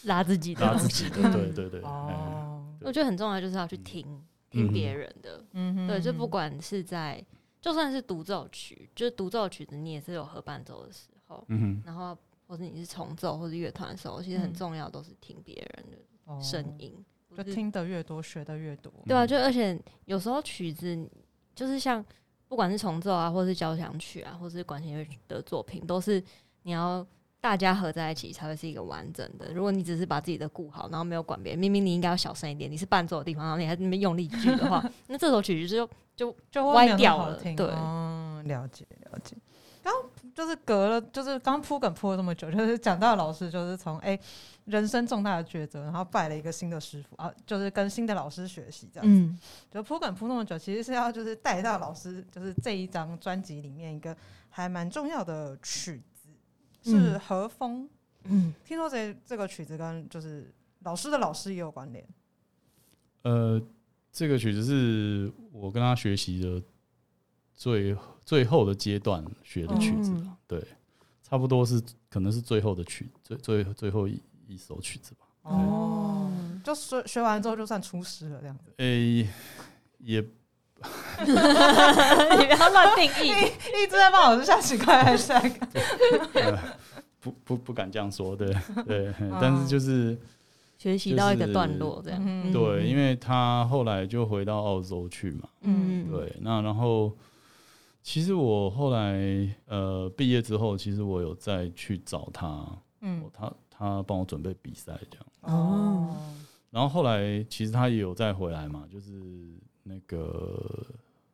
[0.03, 1.81] 拉自己的，拉自己的，对对对。
[1.81, 4.05] 哦，我觉得很重要，就是要去听
[4.51, 5.43] 听别人的。
[5.53, 7.19] 嗯对，就不管是在，
[7.59, 11.43] 就算是独奏曲，就是独奏曲子，你也是有合伴奏的时候。
[11.47, 11.83] 嗯哼。
[11.83, 16.93] 然后，或者你是重奏或者乐团的时候，其实很重要，都是听别人的声音。
[17.35, 18.93] 就听得越多，学得越多。
[19.07, 21.09] 对啊，就而且有时候曲子，
[21.55, 22.05] 就是像
[22.47, 26.23] 不管是重奏啊，或是交响曲啊，或是管弦乐的作品，都是
[26.63, 27.05] 你要。
[27.41, 29.53] 大家合在一起才会是一个完整的。
[29.53, 37.35] 如果你只是把自己的顾好，然后没有管别人，明明你应该要小声一点，你是伴奏的地方，然后你还那边用力举的话， 那这首曲子就就就歪掉了。
[37.37, 39.35] 对，嗯，了解了解。
[39.85, 39.93] 刚
[40.33, 44.19] 就是隔了，就是刚铺梗铺了这么久，就是讲到老师就是从哎
[44.65, 49.45] 人生重大的抉择，然后拜了一个新的师傅啊，就是跟新的老师学习这样子。
[49.69, 54.17] 就铺梗铺那么久，其实是要就是带到老师就是这一张专辑里面一个
[54.49, 56.29] 还蛮重要的曲子。
[56.87, 57.89] 是和风，
[58.25, 62.05] 嗯，听说这这个曲子跟就是老师的老师也有关联。
[63.23, 63.59] 呃，
[64.11, 66.61] 这个曲子是我跟他学习的
[67.55, 70.11] 最最后的阶段学的曲子，
[70.47, 70.61] 对，
[71.23, 75.25] 差不多是可能是最后的曲，最最最后一一首曲子吧。
[75.43, 76.31] 哦，
[76.63, 78.73] 就学学完之后就算出师了这样子。
[78.77, 79.27] 诶，
[79.99, 80.25] 也。
[81.17, 83.29] 你不要乱定义，
[83.81, 86.59] 一直在帮老师下奇怪还是下个？
[87.21, 88.53] 不不不敢这样说，对
[88.85, 90.15] 对，但是就是
[90.77, 92.51] 学习到一个段落这样。
[92.51, 96.35] 对，因为他后来就回到澳洲去嘛，嗯，对。
[96.41, 97.11] 那然后
[98.05, 102.63] 其实我后来呃毕业之后，其实我有再去找他，
[103.01, 105.25] 嗯，他他帮我准备比赛这样。
[105.41, 106.15] 哦。
[106.69, 109.11] 然后后来其实他也有再回来嘛，就是。
[109.87, 110.83] 那个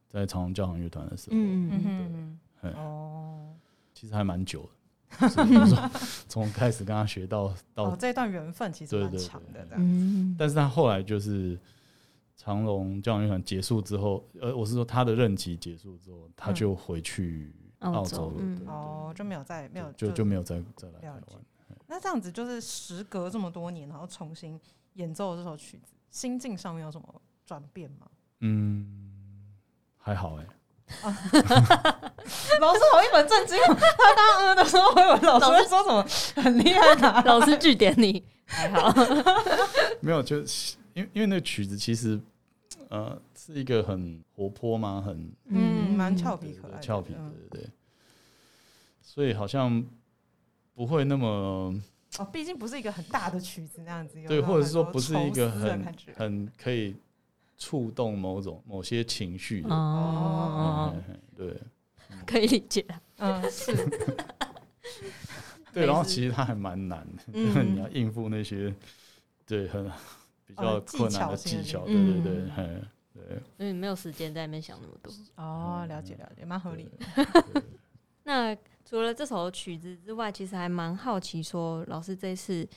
[0.10, 3.56] 在长隆交响乐团的时候，嗯嗯哦，
[3.94, 4.70] 其实还蛮久
[5.18, 5.90] 的，
[6.28, 10.36] 从开始跟他学到到这段缘分其实蛮长的，这样。
[10.38, 11.58] 但是他后来就是
[12.43, 21.21] 长隆交响乐团结束之后，呃，我是说他的任期结束之后，他就回去澳洲了，哦，就没有再没有就就没有再再来台湾。
[21.86, 24.60] 那这样子就是时隔这么多年，然后重新
[24.93, 28.08] 演奏这首曲子，心境上面有什么转变吗？
[28.39, 28.88] 嗯，
[29.99, 30.45] 还好哎。
[32.60, 37.21] 老师好一本正经，他刚刚嗯的时候，我以为老师会说什么很厉害的。
[37.23, 38.91] 老师据点你还好，
[40.01, 42.19] 没有，就是因为因为那个曲子其实
[42.91, 47.69] 呃是一个很活泼吗，很嗯蛮俏皮可爱，俏皮对对对，
[49.01, 49.84] 所以好像
[50.75, 51.73] 不会那么
[52.19, 56.95] 哦，毕竟不是一个很大的曲子那样子，对，或者是说不是一个很很可以。
[57.63, 60.95] 触动某种某些情绪哦，
[61.38, 61.56] 对，
[62.25, 62.84] 可以理解，
[63.17, 63.71] 嗯，是，
[65.71, 68.73] 对，然后其实它还蛮难的，因 为你要应付那些
[69.45, 69.88] 对很
[70.56, 72.34] 比较困难的技巧，对对对，
[73.14, 75.12] 对，所以没有时间在那边想那么多。
[75.36, 77.64] 哦，了解了解，蛮合理的。
[78.24, 82.68] 那除了这首曲子之外，其实还蛮好奇，说老师这次。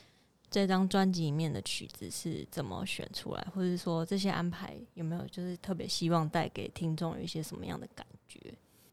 [0.47, 8.39] 这张专辑里面的曲子是怎么选出来，或者说这些安排有没有就是特别希望带给听众有一些什么样的感觉？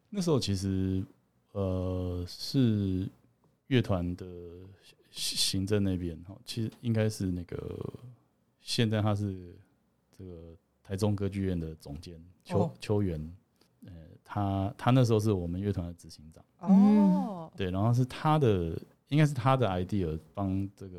[0.09, 1.05] 那时候其实
[1.53, 3.09] 呃是
[3.69, 4.27] 乐团的
[5.11, 7.79] 行政那边哈，其实应该是那个
[8.63, 9.55] 现在他是
[10.17, 13.37] 这个台中歌剧院的总监邱邱元，
[13.85, 13.93] 呃，
[14.25, 16.43] 他他那时候是我们乐团的执行长。
[16.61, 18.81] 哦，对，然后是他的。
[19.09, 20.99] 应该是他的 idea 帮这个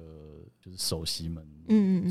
[0.61, 1.43] 就是首席们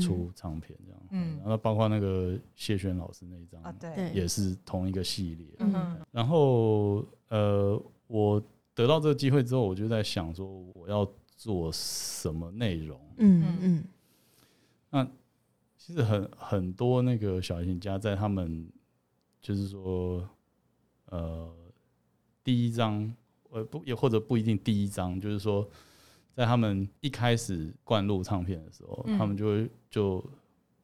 [0.01, 8.43] 出唱片这样，嗯，然后包括那个谢轩老师那一张啊，对，也是同一个系列，嗯，然后呃，我
[8.75, 13.57] 得到这个机会之后，我就在想说我要做什么内容，嗯。
[13.61, 13.83] 嗯，
[14.89, 15.07] 那
[15.85, 18.71] 其实很很多那个小提琴家在他们
[19.41, 20.25] 就是说
[21.07, 21.53] 呃
[22.43, 23.13] 第一张
[23.49, 25.69] 呃不也或者不一定第一张，就是说。
[26.35, 30.31] 在他们一开始灌录唱片的时候，他们就会就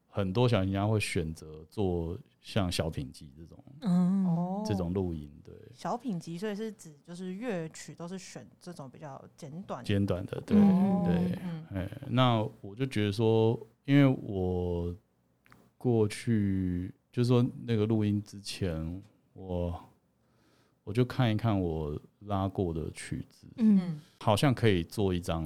[0.07, 10.55] 很多小音家会选择做像小品集这种，哦，这种录音，对，小品集，所以是指就是乐曲都是选这种比较简短、简短的，对
[11.03, 11.39] 对，
[11.73, 13.59] 哎，那我就觉得说，
[13.89, 14.95] 因为我
[15.75, 19.02] 过去就是说那个录音之前，
[19.34, 19.84] 我
[20.84, 25.41] 我就看一看我拉过的曲子，嗯，好像可以做一张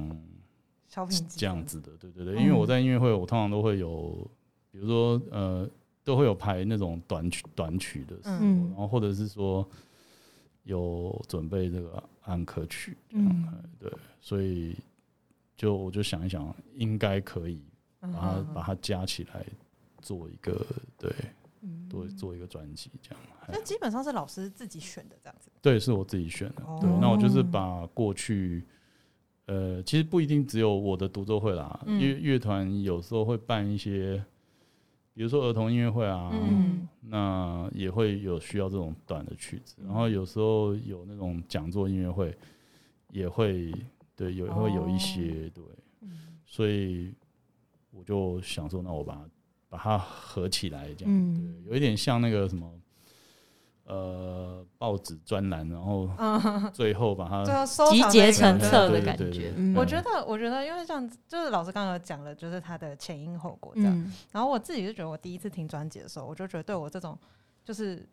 [0.86, 4.30] 小品集这样子的，对对对，因为我在音乐会，我通常都会有，
[4.70, 5.68] 比如说呃。
[6.06, 9.66] 都会有排那种短曲短曲的时候，然后或者是说
[10.64, 13.42] 有准备这个安可曲，嗯，
[13.78, 14.76] 对，所以
[15.56, 17.62] 就我就想一想，应该可以
[18.12, 19.44] 把它把它加起来
[20.00, 20.66] 做一个
[20.98, 21.12] 对，
[21.88, 23.20] 做做一个专辑这样。
[23.48, 25.50] 那基本上是老师自己选的这样子？
[25.60, 26.62] 对，是我自己选的。
[26.80, 28.64] 对，那我就是把过去，
[29.46, 34.24] 呃，其实不一定只有我的独奏会啦，乐乐团有时候会办一些。
[35.16, 36.32] 比如说儿童音乐会啊，
[37.00, 42.36] 那也会有需要这种短的曲子，然后有时候有那种讲座音乐会，
[43.12, 43.72] 也会
[44.16, 45.62] 对有会有一些对，
[46.44, 47.14] 所以
[47.94, 49.24] 我就想说，那我把
[49.68, 52.70] 把它合起来，这样对，有一点像那个什么。
[53.86, 56.08] 呃，报纸专栏，然后
[56.72, 59.52] 最后把它集结成册的感觉。
[59.76, 64.12] 我觉得，我觉得，因为像就是老师刚刚讲了，就是它的前因后果这样。
[64.32, 67.18] 然后我自己就觉得，我第一次听专辑的时候，我就觉得对我这种
[67.62, 68.08] 就是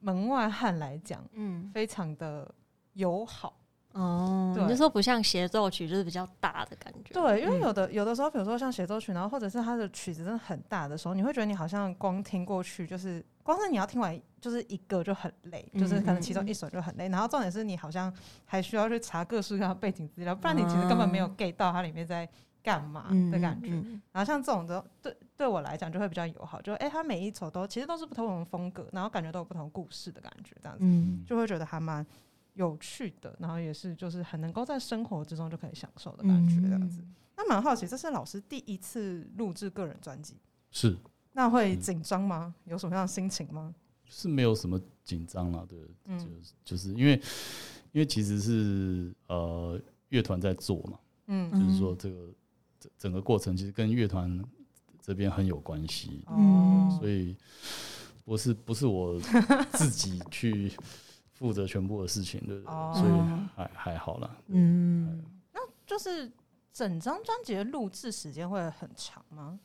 [0.00, 2.52] 门外汉来讲，嗯，非常的
[2.94, 3.56] 友好。
[3.96, 7.14] 哦，你就说不像协奏曲，就是比较大的感觉。
[7.14, 17.08] 对，因为有的有的时候，比如说像协奏曲，然后或者是它的曲子真的很大的时候，你会觉得你好像光听过去，就是光是你要听完就是一个就很累，就是可能其中一首就很累。
[17.08, 18.12] 然后重点是你好像
[18.44, 22.28] 还需要去查各式各样的背景资料，不然你其实根本没有 get 到它里面在
[22.62, 23.70] 干嘛的感觉。
[24.12, 30.84] 然后像这种的，对对我来讲就会比较友好，就哎，它每一首都其实都是不同的风格，然后感觉都有不同故事的感觉，这样子
[31.26, 32.04] 就会觉得还蛮。
[32.56, 37.02] 有趣的，然后也是就是很能够在生活之中就可以享受的感觉，这样子。
[37.36, 40.36] 那蛮好奇，这是老师第一次录制个人专辑，
[40.70, 40.96] 是？
[41.32, 42.54] 那会紧张吗？
[42.64, 43.74] 有什么样的心情吗？
[44.06, 45.78] 是没有什么紧张了，对，
[46.18, 46.24] 就
[46.64, 47.20] 就是因为
[47.92, 52.28] 因为其实是呃乐团在做嘛，嗯，就是说这个
[52.80, 54.42] 整整个过程其实跟乐团
[55.02, 57.36] 这边很有关系，嗯，所以
[58.24, 59.20] 不是不是我
[59.72, 60.72] 自己去。
[61.36, 62.72] 负责全部的事情，对不对？
[62.98, 63.12] 所以
[63.54, 64.36] 还还好啦。
[64.46, 65.22] 嗯，
[65.52, 66.32] 那就是
[66.72, 69.60] 整张专辑的录制时间会很长吗？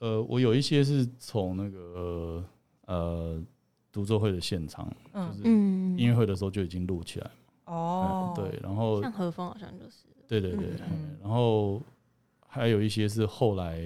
[0.00, 2.44] 呃，我有一些是从那个
[2.86, 3.40] 呃
[3.92, 7.30] 独奏会的现场，就是音乐会的时候就已经录起来
[7.66, 10.70] 哦，对，然后像何峰好像就是，对对对，
[11.22, 11.80] 然后
[12.48, 13.80] 还有一些是后来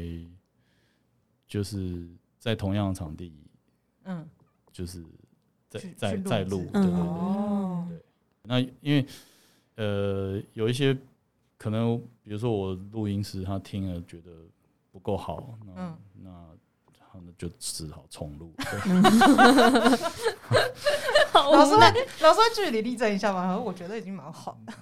[1.46, 3.30] 就是在同样的场地，
[4.04, 4.26] 嗯，
[4.72, 5.04] 就是。
[5.68, 8.02] 在在在录，对对对对。
[8.42, 9.06] 那因为
[9.76, 10.96] 呃有一些
[11.56, 14.30] 可能，比如说我录音时他听了觉得
[14.90, 16.30] 不够好，那那
[17.12, 18.54] 他们就只好重录。
[21.34, 21.72] 老师，
[22.20, 23.56] 老师据理力争一下嘛？
[23.58, 24.72] 我觉得已经蛮好的。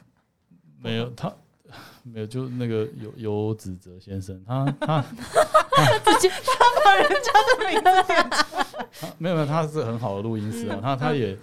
[0.78, 1.34] 没有他。
[2.04, 8.86] 没有，就那个有有子哲先生，他他直 接他把人家的名字
[9.18, 11.36] 没有没有，他是很好的录音师啊，他他也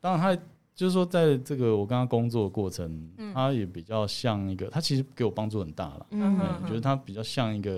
[0.00, 0.42] 当然他
[0.74, 7.72] 就是说，在这个我跟他工作的过程，他也比较像一个，他其实给我帮助很大了，嗯，觉得他比较像一个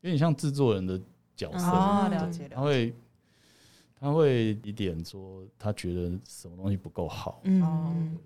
[0.00, 1.00] 有点像制作人的
[1.36, 2.94] 角色，哦，了解，他会
[3.98, 8.16] 他会一点说，他觉得什么东西不够好，嗯。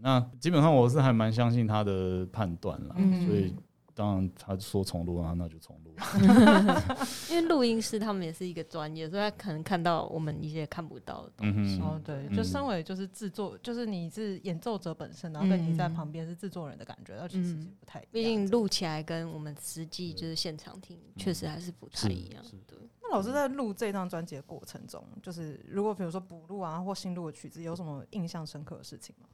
[0.00, 2.94] 那基本上我是还蛮相信他的判断了，
[3.26, 3.54] 所以
[3.94, 5.94] 当然他说重录啊，那就重录。
[7.30, 11.80] 因为录音师他们也是一个专业，所以他可能看到我们一些看不到的东西。
[11.80, 18.04] 哦，对，就身为就是制作，就是你是演奏者本身，然后跟你在旁边是制作人的感觉，那其实不太。
[18.12, 22.44] 毕竟录起来跟我们实际就是现场听，确实还是不太一样。
[22.66, 22.78] 对。
[23.00, 29.28] 那老师在录这张专辑的过程中，就是如果比如说补录啊或新录的曲子，有什么印象深刻的事情吗？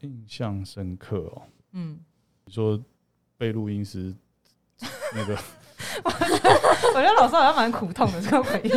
[0.00, 1.98] 印象深刻哦，嗯，
[2.44, 2.80] 你说
[3.36, 4.14] 被录音师
[5.14, 5.34] 那个，
[6.04, 8.68] 我觉得老师好像蛮苦痛的这个回忆，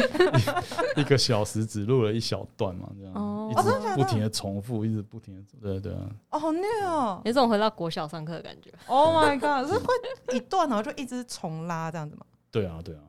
[1.02, 3.34] 一个小时只录了一小段嘛，这样，哦。
[3.50, 9.94] 一直不停的重复，一直不停的，对对啊，哦，好虐哦，有种回到国小上课的感觉，Oh my god，是会
[10.34, 12.26] 一段然后就一直重拉这样子吗？
[12.52, 13.02] 对啊，对啊。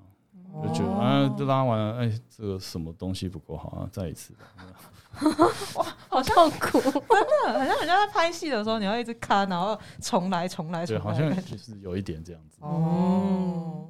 [0.63, 3.89] 就觉得啊，拉完了，哎，这个什么东西不够好啊？
[3.93, 4.33] 再一次，
[5.75, 12.59] 哇，好痛苦，真的，好像好像在拍戏的时候，你要一直看，然后重来，重来，对，好像就是有一点这样子。
[12.61, 13.89] 哦，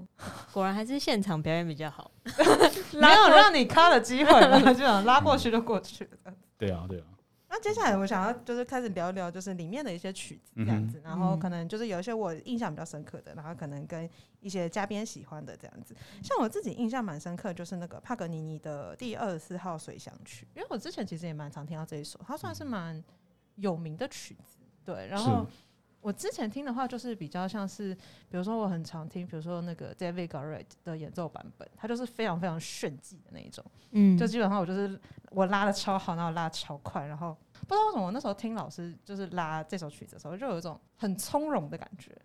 [0.53, 2.11] 果然还是现场表演比较好，
[2.93, 6.33] 没有让你卡的机会，就想拉过去就过去了。
[6.59, 7.05] 对啊，对啊。
[7.51, 14.09] 那接下来我想要就是开始聊一聊，就是里面的一些曲子这样子，然后可能就是有一些我印象比较深刻的，然后可能跟
[14.41, 15.97] 一些嘉宾喜欢的这样子。
[16.23, 23.03] 像我自己印象蛮深刻，就是那个帕格尼尼的第二十四号随想曲，因为我之前其实也蛮常听到这一首，它算是蛮
[23.57, 24.59] 有名的曲子。
[24.85, 25.47] 对，然后
[26.01, 27.93] 我之前听的话，就是比较像是，
[28.31, 34.99] 比如说我很常听，比如说那个 David Garrett 的演奏版本，它就是非常非常炫技的那一种，嗯，就基本上我就是
[35.31, 42.17] 我拉的超好，然后拉超快，然后不知道为什么我那时候听老师就是拉这首曲子的时候，就有一种很从容的感觉，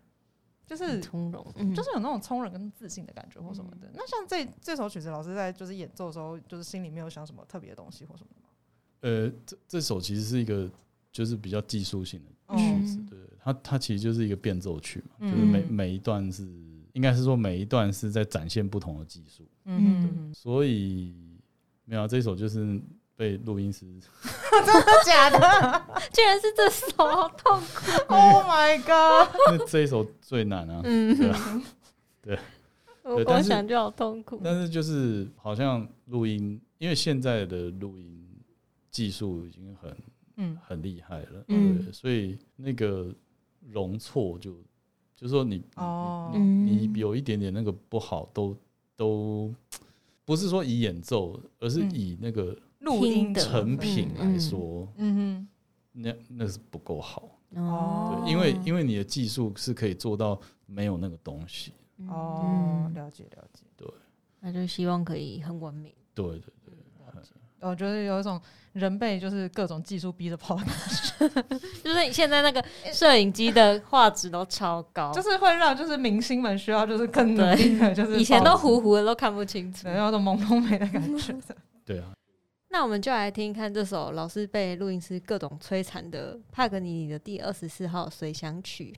[0.68, 3.90] 就是从容，就是有那种从容跟自信的感觉或什么的。
[3.94, 8.50] 那像这这首曲子，老师在就是演奏的时候，就是心里没有想什么特别的东西或什么吗？
[9.02, 10.70] 呃，这这首其实是一个
[11.12, 12.32] 就是比较技术性的。
[12.56, 16.48] 曲子对，它它其实就是一个变奏曲嘛，就是每每一段是，
[16.94, 21.14] 应该是说每一段是在展现不同的技术，嗯，所以
[21.84, 22.80] 没有这首就是
[23.18, 23.86] 被录音师
[24.66, 25.86] 真的假的？
[26.14, 29.36] 竟然是这首，好痛苦！Oh my god！
[29.52, 31.62] 那这一首最难啊，嗯，
[32.22, 32.40] 对，
[33.04, 34.40] 我光想就好痛苦。
[34.42, 38.26] 但是就是好像录音，因为现在的录音
[38.90, 39.94] 技术已经很。
[40.36, 43.14] 嗯，很厉害了，对，所以那个
[43.70, 44.54] 容错就，
[45.16, 48.56] 就是说你哦，你有一点点那个不好，都
[48.96, 49.54] 都
[50.26, 55.48] 不是说以演奏，而是以那个录音成品来说，嗯哼，
[55.92, 61.74] 那那是不够好哦，对，因为因为你的技术是可以做到没有那个东西。
[62.08, 63.88] 哦，了解了解，对，
[64.40, 66.63] 那就希望可以很完美，对对对，
[67.64, 68.40] 我觉得有一种。
[68.74, 70.74] 人被就是各种技术逼着跑的感
[71.46, 81.36] 觉， 就是现在那个摄影机的画质都超高， 就是会让就是明星们需要就是更努力的，就是以前都糊糊的都看不清楚，有种朦胧美的感觉。
[81.86, 82.06] 对啊，
[82.72, 88.92] 那我们就来听一看这首老是被录音师各种摧残的帕格尼尼的第二十四号随想曲。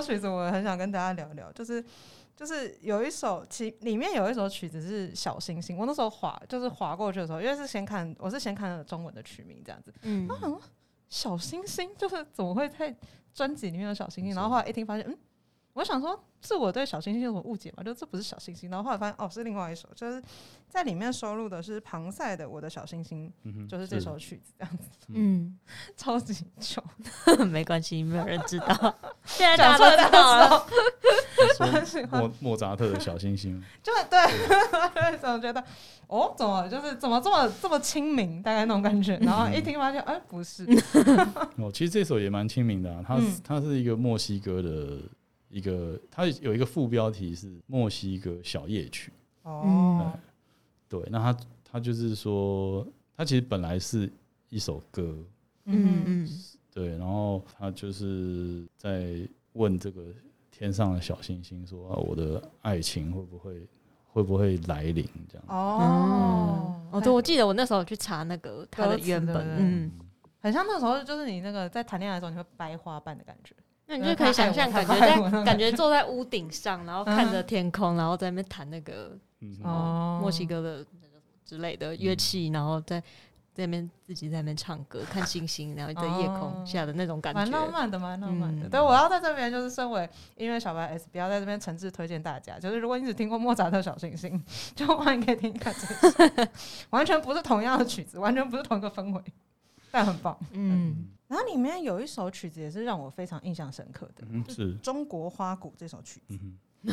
[0.00, 1.84] 首曲子，我很想跟大家聊聊，就是
[2.36, 5.76] 就是有一首，其里面有一首曲子是小星星。
[5.76, 10.60] 我那时候划就是划过去的时候，因为是先看，我是先看了中文的曲名这样子，嗯，然后
[11.08, 12.94] 小星星就是怎么会在
[13.34, 14.34] 专辑里面有小星星？
[14.34, 15.18] 然后后来一听发现，嗯。
[15.78, 17.84] 我想说，是我对小星星有什么误解吗？
[17.84, 20.20] 就这不是小星星，然后后来发现哦，是另外一首，就是
[20.68, 23.32] 在里面收录的是庞塞的《我的小星星》，
[23.68, 24.88] 就是这首曲子这样子。
[25.06, 25.56] 嗯，
[25.96, 26.82] 超级久，
[27.46, 28.66] 没关系，没有人知道。
[29.24, 30.66] 现在大家都知道了。
[32.10, 35.62] 莫莫扎特的小星星，就对，总觉得
[36.08, 39.16] 哦，怎么就是怎么这么这么亲民，大概那种感觉。
[39.18, 40.66] 然后一听发现，哎，不是。
[41.56, 44.98] 哦，其实这首也蛮亲民的，它它是一个墨西哥的。
[45.48, 49.12] 一个，它有一个副标题是墨西哥小夜曲。
[49.42, 50.12] 哦，
[50.88, 54.10] 对，那它它就是说，它其实本来是
[54.48, 55.16] 一首歌。
[55.70, 56.28] 嗯嗯，
[56.72, 59.20] 对，然后他就是在
[59.52, 60.02] 问这个
[60.50, 63.68] 天上的小星星说：“我的爱情会不会
[64.06, 65.44] 会不会来临？”这样。
[65.48, 69.90] 哦，哦，对，我记得我那时候去查那个它的原本，嗯，
[70.40, 73.54] 很像那时候就是你那个在谈恋爱的时候，你会掰花瓣的感觉。
[73.90, 79.18] 那你就可以想象，感觉在 感觉坐在屋顶上，然后看着天空，然后在那边弹那个
[79.64, 80.18] 哦。
[80.20, 80.84] 墨西哥的
[81.42, 83.00] 之类的乐器，然后在
[83.54, 88.68] 在那边自己在那边唱歌，看星星，然后在夜空下的那种感觉，蛮浪漫的，蛮浪漫的。
[88.68, 94.38] 对，我要在这边就是身为音乐小白 S，不要在这边诚挚推荐大家，就是如果你只听过莫扎特小星星，
[94.76, 96.48] 就欢迎可以听一下这
[96.90, 99.22] 完全不是同样的曲子，完全不是同一个氛围，
[99.90, 100.38] 但很棒。
[100.52, 101.08] 嗯。
[101.28, 106.38] 然后里面有一首曲子也是让我非常印象深刻的，是中国花鼓这首曲子。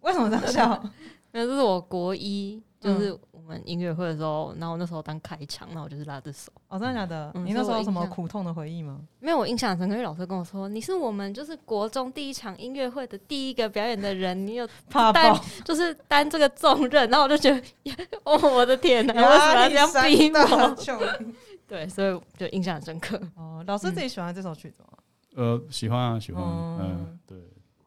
[0.00, 0.82] 为什么这样笑？
[1.32, 6.50] 那这是我国一，就是我们音乐会的时候，然后那时候当开场，然后我就是拉这首。
[6.68, 7.30] 哦，真的假的？
[7.44, 8.98] 你那时候有什么苦痛的回忆吗？
[9.20, 14.66] 没有，我印象很深刻，因为老师跟我说，你是我们就是国中第一场音乐会的第一个表演的人，你有
[15.12, 17.62] 担就是担这个重任，然后我就觉得，
[18.24, 21.26] 哦，我的天哪，为什么要这样逼我？
[21.66, 23.20] 对，所以就印象很深刻。
[23.34, 24.98] 哦，老师自己喜欢这首曲子吗？
[25.34, 26.42] 呃，喜欢啊，喜欢。
[26.44, 27.38] 嗯，对，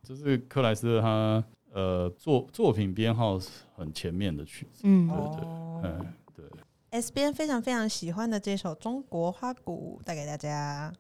[0.03, 3.39] 就是克莱斯他呃作作品编号
[3.75, 4.81] 很前面的曲子。
[4.83, 6.45] 嗯，对对，嗯对。
[6.91, 10.91] S 边非常非常喜欢的这首《中国花鼓》，带给大家。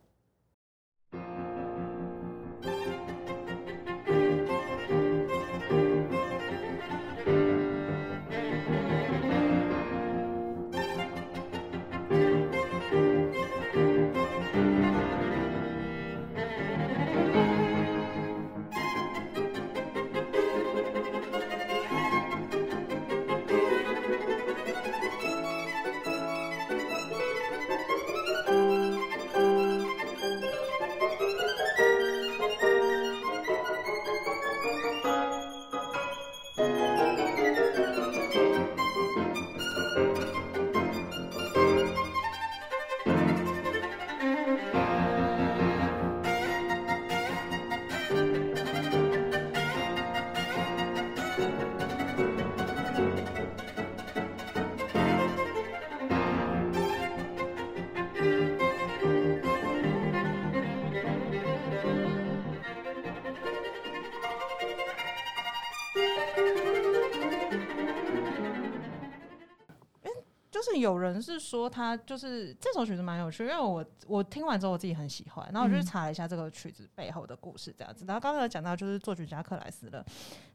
[70.89, 78.03] 有人是说他就是这首曲子蛮有趣，因为我我听完之后我自己很喜欢，然后我就查了一下这个曲子背后的故事，这样子。
[78.07, 80.03] 然后刚才有讲到就是作曲家克莱斯勒，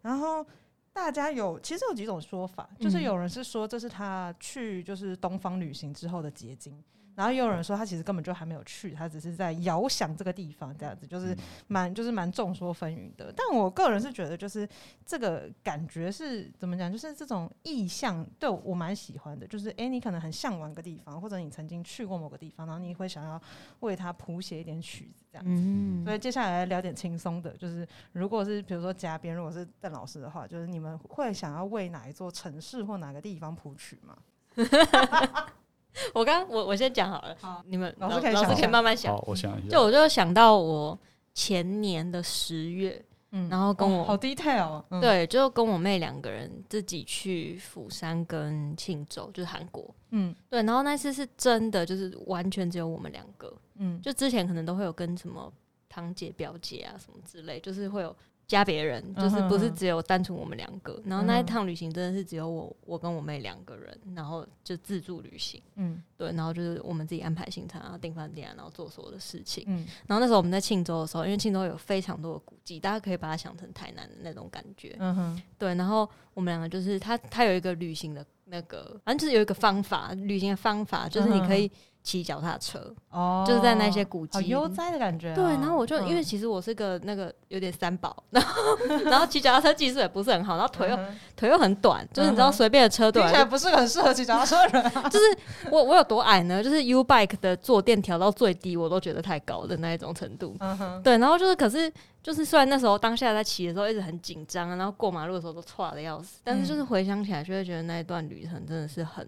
[0.03, 0.45] 然后
[0.93, 6.83] 大家有其实有几种说法，就是有人是说这是他去就是东方旅行之后的结晶。
[7.15, 11.37] 然后也有人说他其实根本就还没有去，他只是在遥想这个地方这样子，就是
[11.69, 13.33] 蛮就是蛮众说纷纭的。
[13.37, 14.69] 但我个人是觉得，就是
[15.07, 19.47] 这个感觉是怎么讲，就是这种意向对我蛮喜欢的。
[19.47, 23.41] 就是哎，你可能很向往一个地方，或者你曾经去过某个地方，然后你会想要
[23.81, 26.05] 为它谱写一点曲子这样子。
[26.05, 34.17] 所以接下来聊点轻松的，就是如果是比如说嘉宾，如果是邓老师的话，就是你们会想要为哪一座城市或哪个地方谱曲吗？
[36.15, 39.15] 我刚我我先讲好了，好，你们老师可以老师可以慢慢想。
[39.15, 39.69] 好，我想一下。
[39.69, 40.99] 就我就想到我
[41.33, 55.53] 前年的十月，嗯，然后跟我好 detail，对，就跟我妹两个人自己去釜山跟庆州，就是韩国，嗯，对，然后那次是真的，就是完全只有我们两个，嗯，就之前可能都会有跟什么
[55.89, 58.15] 堂姐、表姐啊什么之类，就是会有。
[58.47, 81.71] 加别人就是不是只有单纯我们两个，然后那一趟旅行真的是只有我我跟我妹两个人，然后就自助旅行，嗯，对，然后就是我们自己安排行程然后，订饭店，然后做所有的事情，嗯，然后那时候我们在庆州的时候，因为庆州有非常多的古迹，大家可以把它想成台南的那种感觉，嗯哼，对，然后我们两个就是他他有一个旅行的那个，反正就是有一个方法，旅行的方法就是你可以。
[82.05, 85.35] 骑脚踏车哦，就是在那些古迹，悠哉的感觉。
[85.35, 88.77] 对，然后我就因为其实我是个那个有点三宝， 然后
[89.07, 90.99] 然后骑脚踏车技术也不是很好，然后腿又
[91.35, 94.93] 腿又很短，就是你知道随便的车听起来不是很适合骑脚踏车的人。
[95.11, 95.25] 就是
[95.71, 96.63] 我我有多矮呢？
[96.63, 100.55] 就是 U bike 的坐垫调到最低，我都觉得太高的那一种程度。
[101.03, 101.91] 对，然后就是可是
[102.23, 109.27] 就是虽然那时候当下在骑的时候一直很紧张，然后过马路的时候都错的要死，但是就是回想起来就会觉得那一段旅程真的是很。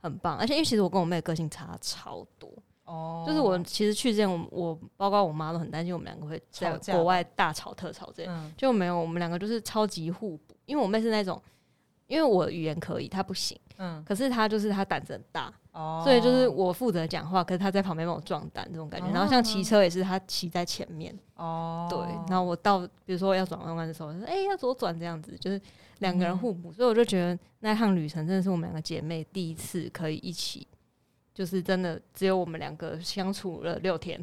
[0.00, 2.50] 很棒，而且因为其实我跟我妹个性差超多
[2.84, 11.40] 哦，就是我其实去之前，我我包括我妈都很担心我们两个会在国外大吵特吵这样，就没有我们两个就是超级互补，因为我妹是那种，
[12.10, 21.98] 因为我语言可以，他不行，嗯，可是他就是他胆子很大哦，所以就是我负责讲话，可是他在旁边帮我壮胆这种感觉，然后像骑车也是他骑在前面哦，对，
[22.28, 25.60] 然后我到比如说要转弯弯的时候，说哎要左转这样子，就是。
[26.00, 30.66] 两个人互补，所以我就觉得那趟旅程真的是我们两个姐妹第一次可以一起，
[31.32, 34.22] 就是真的只有我们两个相处了六天，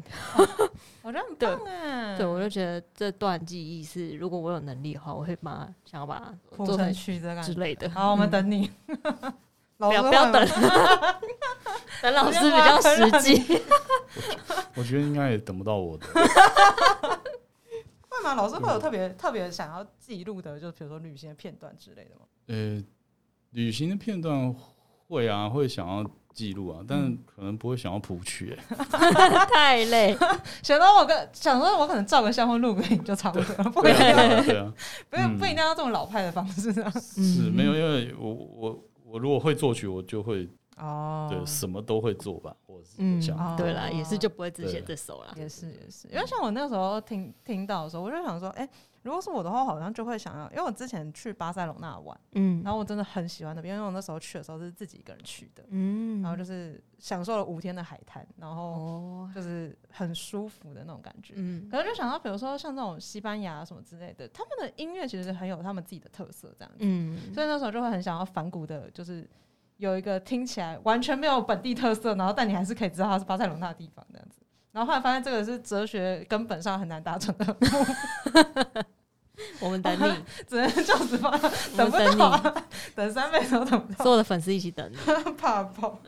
[1.02, 2.16] 我觉得很棒哎！
[2.16, 7.88] 对，我就觉得这段记忆是，如果我有能力的话，我会把它想要把它做成曲子之类的。
[7.90, 8.70] 好，我们等你，
[9.78, 10.46] 不要不要等，
[12.02, 13.60] 等老师比较实际。
[14.76, 16.06] 我觉得应该也等不到我的。
[18.08, 18.34] 会吗？
[18.34, 22.22] 老师会有特别特别想要记录的，就比如说旅行的片段之类的吗？
[22.46, 22.84] 呃，
[23.50, 24.54] 旅行的片段
[25.08, 26.04] 会啊，会想要
[26.38, 28.86] 记录啊，但可能不会想要谱曲，哎，
[29.52, 30.16] 太累。
[30.62, 33.98] 想到我跟想说，我可能照个相或录个影就差不多了，不一定，
[34.46, 34.72] 对啊，
[35.10, 36.88] 不不一定要这种老派的方式啊。
[37.00, 43.20] 是没有，因为我我我如果会作曲，我就会哦，对，什么都会做吧，或是嗯，
[43.56, 48.68] 对啦，也是就不会只写这首啦，也是也是，因为像我那时候听听到的时候，我就想说，哎。
[49.08, 69.26] 如果是我的话，好像就会想要，因为我之前去巴塞隆那玩，嗯，然后我真的很喜欢那边，因为我那时候去的时候是自己一个人去的，嗯，然后就是享受了五天的海滩，然后就是很舒服的那种感觉，嗯，可能就想到，比如说像这种西班牙什么之类的，他们的音乐其实很有他们自己的特色，这样子，嗯，所以那时候就会很想要反骨的，就是
[69.78, 74.42] 有一个听起来完全没有本地特色，然后但你还是可以知道它是巴塞隆那的地方这样子。
[74.70, 77.56] 然后后来发现这个是哲学根本上很难达成的。
[79.60, 81.30] 我们等你， 只能叫什么？
[81.76, 82.62] 等不到，
[82.94, 84.04] 等三倍都等不到。
[84.04, 84.96] 所有的粉丝一起等你，
[85.36, 86.00] 怕爆。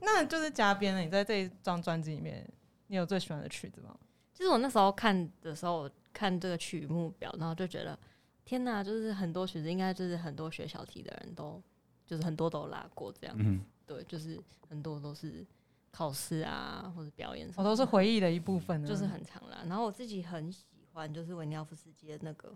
[0.00, 1.00] 那就是加编了。
[1.00, 2.46] 你在这一张专辑里面，
[2.86, 3.94] 你有最喜欢的曲子吗？
[4.32, 7.98] 其实我那时候看的时候，看这个曲目表，然后就觉得，
[8.44, 8.82] 天哪！
[8.84, 11.60] 就是很多曲子，应该就是很多学小提的人都，
[12.06, 13.36] 就是很多都拉过这样。
[13.38, 15.46] 嗯，对，就是很多都是。
[15.90, 19.64] 考试啊，或者表演，我都是回忆的一部分，就是很长啦。
[19.66, 20.64] 然后我自己很喜
[20.98, 22.48] 欢，就是维尼奥夫斯基的那个《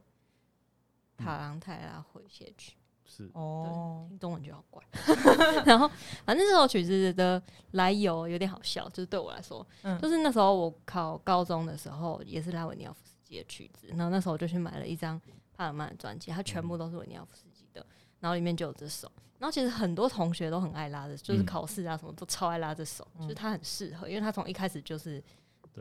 [1.16, 2.76] 塔朗泰拉回血曲》，
[3.09, 4.82] 是哦，听中文就好怪。
[5.64, 5.88] 然后，
[6.26, 7.40] 反正这首曲子的
[7.70, 9.64] 来由有点好笑，就是对我来说，
[10.01, 15.20] 就是那时候我考高中的时候，也是拉维尼奥夫斯基的曲子，然后那时候我就去买了一张
[15.57, 17.86] 帕尔曼的专辑，它全部都是维尼奥夫斯基的，
[18.18, 19.09] 然后里面就有这首。
[19.38, 25.22] 然后其实很多同学都很爱拉的，就是考试啊什么都超爱拉这首，就是它很适合，因为它从一开始就是。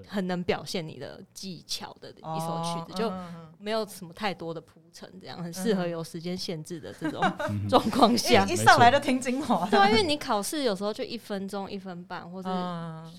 [0.07, 3.11] 很能表现你的技巧的一首曲子，就
[3.57, 7.21] 没有什么太多的铺陈，这样很适合有时间限制的这种
[7.67, 9.69] 状况下，一上来就听精华。
[9.69, 12.49] 对，因为你考试有时候就一分钟、一分半，或者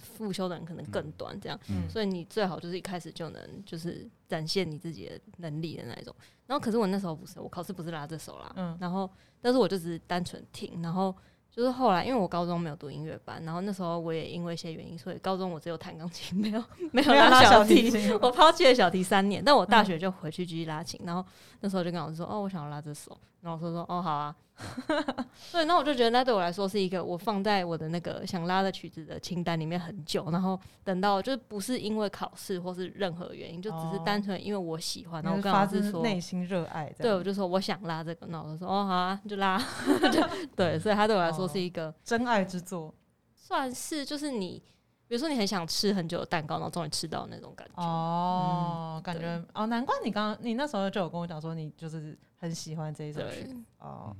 [0.00, 1.58] 复修的人可能更短，这样，
[1.88, 6.14] 所以你最好就是一开始就能就是展现你自己的能力的那一种。
[6.46, 9.08] 然后，可是我那时候不是，我考试不是拉这首啦，然后，
[9.40, 11.14] 但是我就只是单纯听，然后。
[11.54, 18.18] 就是后来，因为我高中没有读音乐班，然后那时候我也因为一些原因，所以高中我只有弹钢琴，没有没有拉小提琴。
[18.22, 20.98] 我抛弃了小提三年，但我大学就回去继续拉琴。
[21.04, 21.22] 然后
[21.60, 24.34] 那时候就跟老师说：“哦，我想要拉这首。”然后我说：“说哦，好啊。
[25.52, 36.88] ”对，那我就觉得那对我来说是一个我放在我的那个想拉的曲子的清单里面很久，然后等到就是不是因为考试或是任何原因，就只是单纯因为我喜欢，然后跟老师说内心热爱。
[36.98, 39.60] 对，我就说我想拉这个，那我就说哦，好啊，就拉。
[40.56, 42.94] 对，所以他对我来说是一个真爱之作，
[43.34, 44.62] 算是就是你。
[45.08, 54.16] 比如说，你很想吃很久的蛋糕，然后终于吃到那种感觉哦，感觉哦，难怪你刚刚你那时候就有跟我讲说，你就是很喜欢这一首曲哦。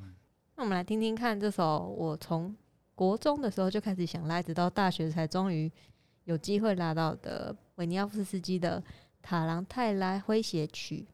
[0.55, 2.55] 那我们来听听看这首我从
[2.95, 5.69] 国中的时候就开始想拉，直到大学才终于
[6.23, 8.81] 有机会拉到的维尼奥夫斯基的
[9.21, 11.05] 《塔朗泰拉诙谐曲》。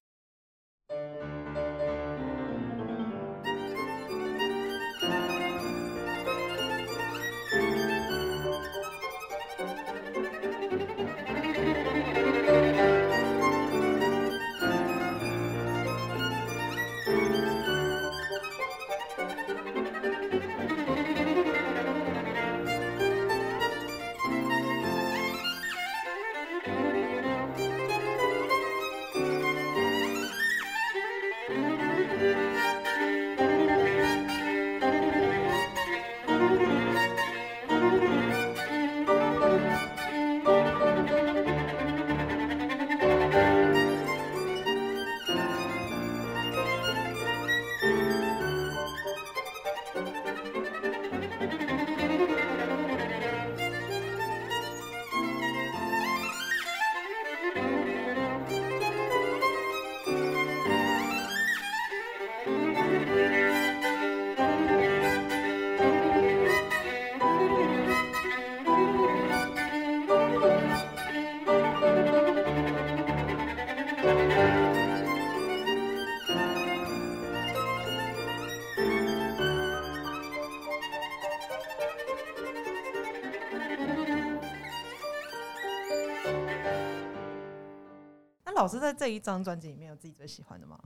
[88.69, 90.79] 老师在这一张专辑里面有自己最喜欢的吗？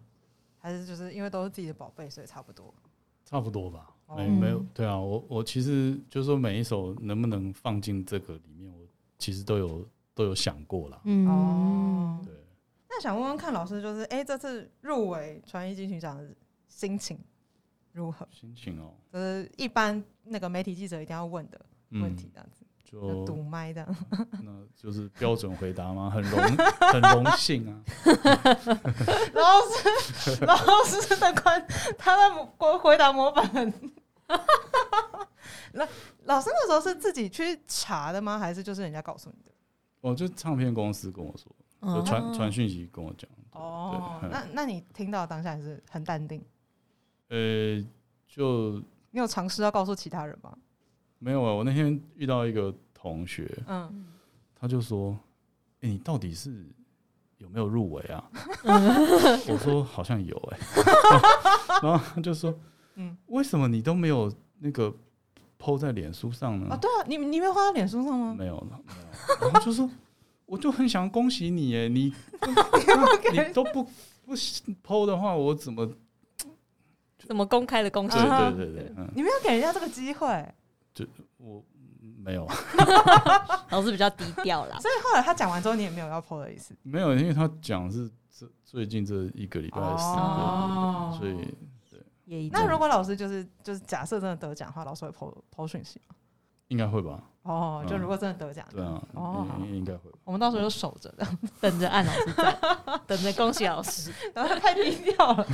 [0.56, 2.72] 还是就是因为都是自己的宝贝，所以差不多？
[3.24, 4.96] 差不多吧，没没有对啊。
[4.96, 8.86] 我我其实就是说每一首能不能放进这个里面，我
[9.18, 11.02] 其实都有都有想过了。
[11.26, 12.32] 哦，对。
[12.88, 16.32] 那想问问看老师，就是哎，这次入围传艺金曲奖的
[16.68, 17.18] 心情
[17.90, 18.28] 如何？
[18.30, 21.60] 心情哦，就是一般那个媒体记者一定要问的
[22.00, 22.64] 问题，这样子。
[22.92, 23.86] 就堵麦的，
[24.42, 26.10] 那就是标准回答吗？
[26.10, 26.40] 很荣
[26.92, 27.72] 很荣幸啊！
[29.32, 31.66] 老师， 老师的关
[31.96, 33.72] 他的回回答模板很
[35.72, 35.88] 那
[36.24, 38.38] 老师那时候是自己去查的吗？
[38.38, 39.50] 还是就是人家告诉你的？
[40.02, 41.50] 哦，就唱片公司跟我说，
[41.94, 43.30] 就传传讯息跟我讲。
[43.52, 46.44] 哦，那那你听到当下还是很淡定？
[47.28, 47.82] 呃，
[48.28, 48.72] 就
[49.10, 50.54] 你有尝试要告诉其他人吗？
[51.22, 54.06] 没有啊，我那天遇到一个同学，嗯，
[54.58, 55.16] 他就说
[55.82, 56.66] ：“哎，你到底是
[57.38, 58.28] 有没有入围啊？”
[59.48, 60.58] 我说：“好像有哎。”
[61.82, 62.52] 然后他就说
[62.96, 64.92] ：“嗯，为什么你都没有那个？”
[65.64, 66.66] PO 在脸书上呢？
[66.74, 68.34] 啊，对啊，你你没有发在脸书上吗？
[68.36, 68.94] 没有了，没
[69.38, 69.46] 有。
[69.48, 69.88] 然后就说，
[70.44, 72.12] 我就很想恭喜你耶，你
[73.30, 73.84] 你都不
[74.26, 75.88] 不 PO 的话，我怎么
[77.24, 78.18] 怎么公开的恭喜？
[78.18, 80.26] 对对对对，你没有给人家这个机会。
[80.94, 81.06] 就
[81.38, 81.62] 我
[82.24, 82.46] 没有，
[83.70, 84.78] 老师比较低调啦。
[84.80, 86.74] 所以后来他讲完之后，你也没有要 PO 的意思。
[86.82, 90.04] 没有，因为他讲是这最近这一个礼拜的事，
[91.18, 91.54] 所以
[91.90, 92.48] 对。
[92.50, 96.14] 那如果老师就是就是假设真的得奖的话，老师会抛抛讯息吗？
[96.68, 97.22] 应该会吧。
[97.42, 100.10] 哦，就如果真的得奖，对啊，哦，应该会。
[100.24, 101.26] 我们到时候就守着的，
[101.60, 102.58] 等着按老师在，
[103.06, 104.12] 等着恭喜老师。
[104.32, 105.46] 然后太低调了。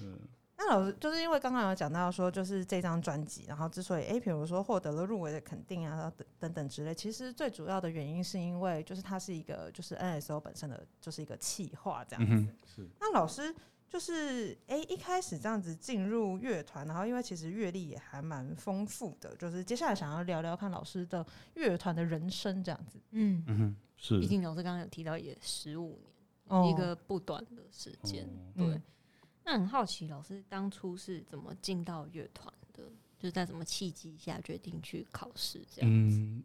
[0.00, 0.18] 嗯，
[0.58, 12.54] 那老师就是因为刚刚有讲到说，就是这张专辑，然后之所以哎，比如说获得了入围的肯定啊，等等等之类，其实最主要的原因是因为就是它是一个就是 NSO 本身的就是一个企划这样子。
[12.74, 12.88] 是。
[13.00, 13.54] 那老师。
[13.88, 22.98] 就是哎，一开始这样子进入乐团，然后因为其实阅历也还蛮丰富的，就是接下来想要聊聊看老师的乐团的人生这样子。
[23.12, 24.18] 嗯嗯，是。
[24.18, 26.00] 毕竟老师刚刚有提到也十五
[26.48, 28.28] 年，一个不短的时间。
[28.56, 28.82] 对。
[29.46, 32.82] 那很好奇，老师当初是怎么进到乐团的？
[33.16, 36.18] 就是在什么契机下决定去考试这样子？
[36.18, 36.42] 嗯，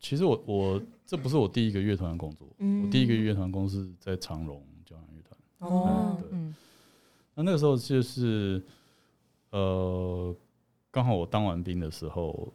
[0.00, 5.70] 其实我我这不是我第一个乐团工作，嗯我第一个乐团公司在长荣交响乐团。
[5.70, 6.28] 哦，对。
[7.36, 8.60] 那那个时候就是，
[9.50, 10.34] 呃，
[10.90, 12.52] 刚好我当完兵的时候，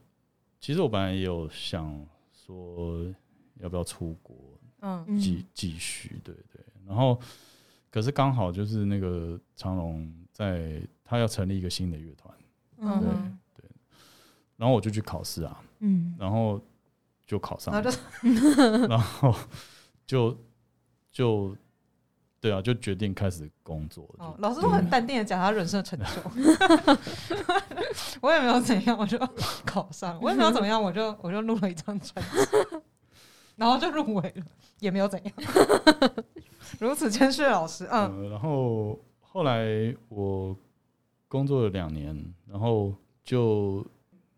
[0.60, 3.02] 其实我本来也有想说
[3.60, 4.36] 要不要出国，
[4.82, 6.62] 嗯，继继续，对对。
[6.86, 7.20] 然后，
[7.96, 12.36] 可是刚好就是那个长隆在他要成立一个新的乐团，
[12.80, 13.70] 嗯，对对。
[14.58, 16.60] 然后我就去考试啊，嗯，然后
[17.26, 17.82] 就考上了，
[18.90, 19.34] 然后
[20.06, 20.38] 就
[21.10, 21.56] 就。
[22.42, 24.08] 对啊，就决定开始工作。
[24.38, 26.06] 老师都很淡定的讲他人生的成就。
[28.22, 29.18] 我也没有怎样，我就
[29.66, 30.20] 考上。
[30.22, 32.38] 我也没有怎么样，我就我就录了一张专辑，
[33.56, 34.46] 然后就入围了，
[34.80, 35.34] 也没有怎样。
[36.80, 38.30] 如此谦虚的老师，嗯。
[38.30, 40.56] 然后后来我
[41.28, 42.94] 工作了两年，然后
[43.24, 43.86] 就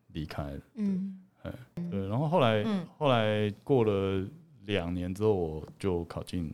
[0.08, 0.62] 离开了。
[0.76, 1.54] 嗯，哎，
[1.92, 2.08] 对。
[2.08, 2.64] 然后后来
[2.98, 4.28] 后来过了
[4.66, 6.54] 两年之后，我就考进。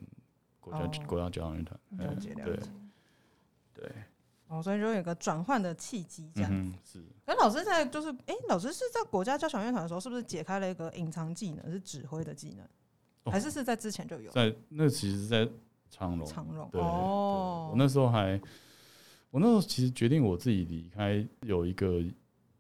[0.64, 2.72] 国家国家交响乐团，了解了解，
[3.74, 3.92] 对，
[4.48, 7.06] 哦，所以就有一个转换的契机，这样子是。
[7.26, 12.66] 那老师在就是，哎，老师是在国家交响乐团的时候，是不是解开了一个隐藏技能，是指挥的技能，
[13.32, 14.32] 还是是在之前就有？
[14.32, 15.48] 在那其实，在
[15.90, 18.40] 长隆，长隆，哦，我那时候还，
[19.30, 22.04] 我那时候其实决定我自己离开，有一个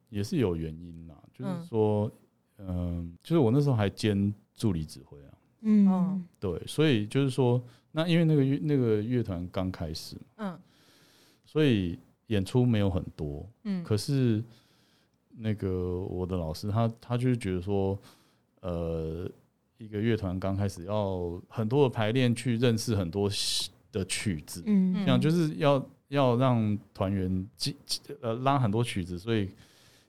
[0.10, 2.12] 也是有原因啦，就是说，
[2.58, 7.64] 嗯，就是我那时候还兼助理指挥啊，嗯，对，所以就是说。
[7.96, 10.60] 那因为那个乐那个乐团刚开始，嗯，
[11.46, 14.44] 所以演出没有很多，嗯，可是
[15.30, 17.96] 那个我的老师他他就是觉得说，
[18.62, 19.30] 呃，
[19.84, 23.30] 一个乐团刚开始要很多的排练去认识很多
[23.92, 27.76] 的曲子，嗯，这样就是要要让团员记
[28.22, 29.50] 呃拉很多曲子，所以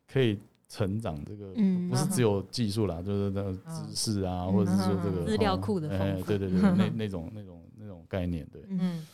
[0.07, 0.39] 可以。
[0.67, 1.53] 成长这个
[1.89, 8.61] 不是只有技术啦，就是那个知识啊，或者是说这个资料库的哎，对对对， 那那种那种那种概念，对。
[8.71, 9.07] 嗯。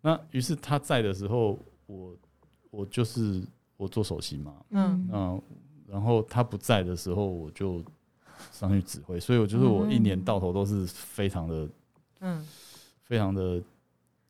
[0.00, 2.16] 那于是他在的时候，我
[2.70, 3.42] 我就是
[3.76, 5.08] 我做首席嘛，嗯。
[5.12, 5.42] 嗯，
[5.86, 7.84] 然后他不在的时候，我就
[8.50, 11.68] 上去指挥，所以我就是我一年到头都是非常的，
[12.20, 12.46] 嗯，
[13.02, 13.62] 非常的。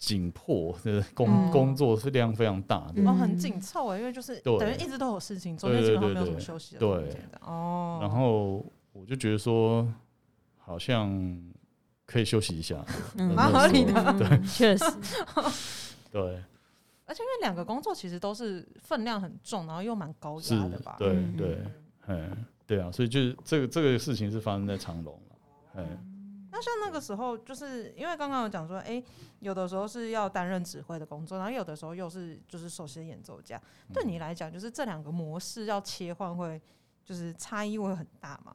[0.02, 8.00] 紧迫的工工作是量非常大的，哦，很紧凑哎，因为就是等于一直都有事情，中间基本上没有什么休息的空间的哦。
[8.00, 9.86] 然后我就觉得说，
[10.58, 11.08] 好像
[12.04, 12.84] 可以休息一下，
[13.14, 14.84] 蛮合理的，对， 确实，
[16.10, 16.42] 对。
[17.06, 20.96] 而且因为两个工作其实都是分量很重，然后又蛮高压的吧？
[20.98, 21.58] 对对，
[22.08, 25.36] 嗯，对啊，所以就是这个这个事情是发生在长隆了，
[25.76, 26.08] 嗯。
[26.54, 29.02] 那像那个时候，就是因为刚刚有讲说，哎，
[29.40, 33.58] 有的时候是要担任指挥的工作，然后有的时候又是就是首席演奏家。
[33.90, 36.60] 对你来讲，就是这两个模式要切换，会
[37.02, 38.54] 就是差异会很大吗？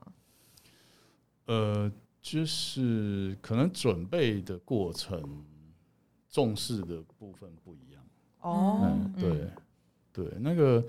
[1.46, 1.92] 呃，
[2.22, 5.44] 就是可能准备的过程，
[6.30, 8.06] 重视的部分不一样。
[8.42, 9.50] 哦，对
[10.14, 10.86] 对，那个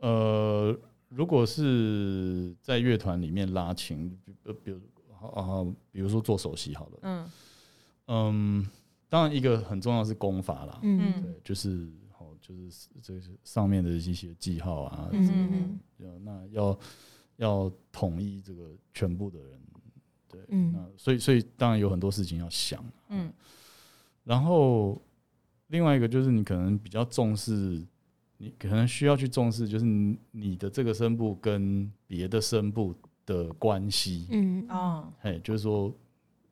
[0.00, 0.76] 呃，
[1.10, 4.80] 如果是在乐团里面拉琴，比比如
[5.34, 7.30] 啊，比如说做首席好了，嗯。
[8.06, 8.66] 嗯，
[9.08, 16.78] 当然一个很重要是功法啦，嗯，对，就是好，就是这个上面的一些记号啊，嗯嗯，那要
[17.36, 19.60] 要统一这个全部的人，
[20.28, 23.32] 对，嗯，那所以所以当然有很多事情要想，嗯，
[24.22, 25.00] 然后
[25.66, 27.84] 另外一个就是你可能比较重视。
[28.42, 32.94] 你可能需要去重视，就是你的这个声部跟别的声部
[33.26, 34.28] 的关系。
[34.30, 35.94] 嗯啊，嘿，就是说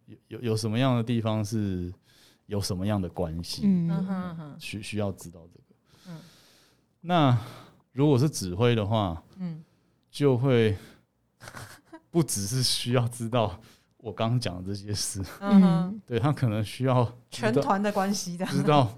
[0.05, 1.91] 有有有什么样的地方是
[2.45, 3.63] 有什么样的关系？
[3.65, 5.65] 嗯哼哼，需需要知道这个。
[6.09, 6.21] 嗯，
[7.01, 7.39] 那
[7.93, 9.65] 如果是指挥的话，嗯，
[10.11, 10.77] 就会
[12.11, 13.59] 不只是需要知道
[13.97, 15.25] 我刚刚讲的这些事。
[15.41, 18.95] 嗯哼，对他可能需要全团的关系的，知道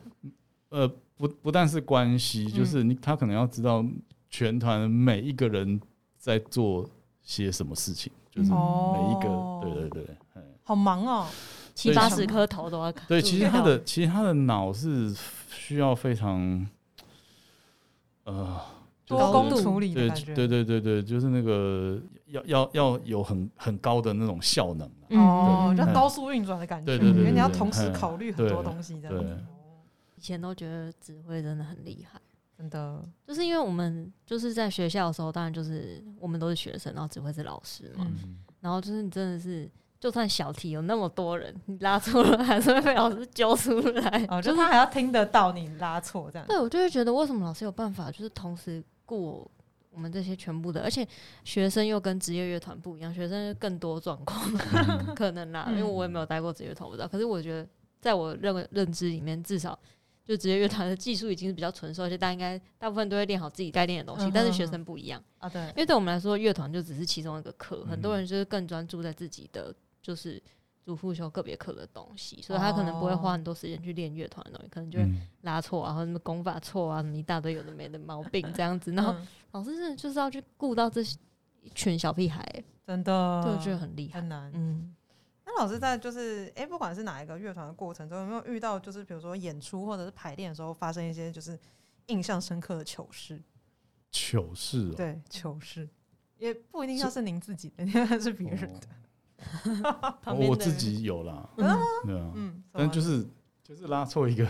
[0.70, 0.93] 呃。
[1.21, 3.85] 不不但是关系，就是你他可能要知道
[4.31, 5.79] 全团每一个人
[6.16, 6.89] 在做
[7.21, 10.16] 些什么事情，就是每一个，对对对，
[10.62, 11.27] 好忙哦，
[11.75, 13.07] 七八十颗头都要看。
[13.07, 15.14] 对，其实他的其实他的脑是
[15.51, 16.66] 需要非常
[18.25, 18.59] 呃
[19.05, 24.91] 多工处理的对对对对，就是那个要要要有很很高的那种效能
[25.21, 29.39] 哦，就高速运转的感觉，因为你要同时考虑很多东西这样。
[30.21, 32.21] 以前都觉得指挥真的很厉害，
[32.59, 38.07] 真的，就是因为我们就是在学校的时候，当然就是我们都是学生，然后指挥是老师嘛，
[38.61, 39.66] 然后就是你真的是，
[39.99, 46.47] 就算小题有那么多人，你拉错了还是会被老师揪出来，哦，就他还要听得到你拉错这样。
[46.47, 49.51] 对，我就会觉得为什么老师有办法，就是同时顾
[49.91, 51.09] 我们这些全部的，而且
[51.45, 54.39] 学生又跟职业乐团不一样，学生更多状况
[55.16, 57.09] 可能啦，因为我也没有待过职业乐团，不知道。
[57.09, 57.66] 可是我觉得，
[58.03, 59.79] 在我认认知里面，至少。
[60.31, 64.31] 就职业乐团的技术已经是比较纯熟，而且大家应该大部分都会练好自己该练的东西。
[64.33, 70.41] 但是学生不一样啊，对，因为对我们来说，乐团就只是其中一个课，很多人就是更专注在自己的就是
[70.85, 78.93] 主副修个别课的东西，所以他可能不会花很多时间去练乐团的东西，可能就会拉错啊，或者什么功法错啊，什么一大堆有的没的毛病这样子。
[78.93, 79.12] 然后
[79.51, 82.45] 老师真的就是要去顾到这一群小屁孩，
[82.87, 84.95] 真的，就觉得很厉害，很难，嗯。
[85.53, 91.59] 那老师在就是哎，不管是哪一个乐团的过程中，有没有遇到就是比如说演出或者是排练的时候发生一些就是
[92.07, 93.43] 印象深刻的糗事？
[94.13, 95.89] 糗事，哦对，糗事
[96.39, 97.87] 也不一定要是您自己的，
[98.21, 98.89] 是别人的。
[100.37, 103.27] 我自己有啦， 对啊，嗯，但就是
[103.63, 104.47] 就是拉错一个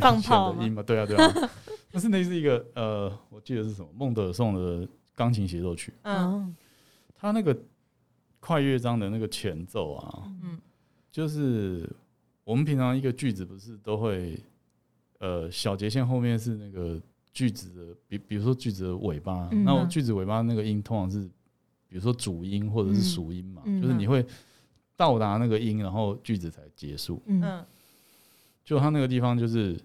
[0.00, 1.50] 放炮的音嘛，对啊，对啊。
[1.90, 6.56] 但是那是一个呃，我记得是什么孟德尔颂的钢琴协奏曲，嗯，
[7.14, 7.54] 他那个。
[8.40, 10.58] 快乐章的那个前奏啊，嗯，
[11.10, 11.88] 就是
[12.44, 14.38] 我们平常一个句子不是都会，
[15.18, 17.00] 呃，小节线后面是那个
[17.32, 21.28] 句子的，比比如说句子的尾巴，那句子尾巴那个音通常是，
[21.88, 24.24] 比如说主音或者是属音嘛，就是你会
[24.96, 27.64] 到达那个音，然后句子才结束，嗯，
[28.64, 29.78] 就他那个地方就是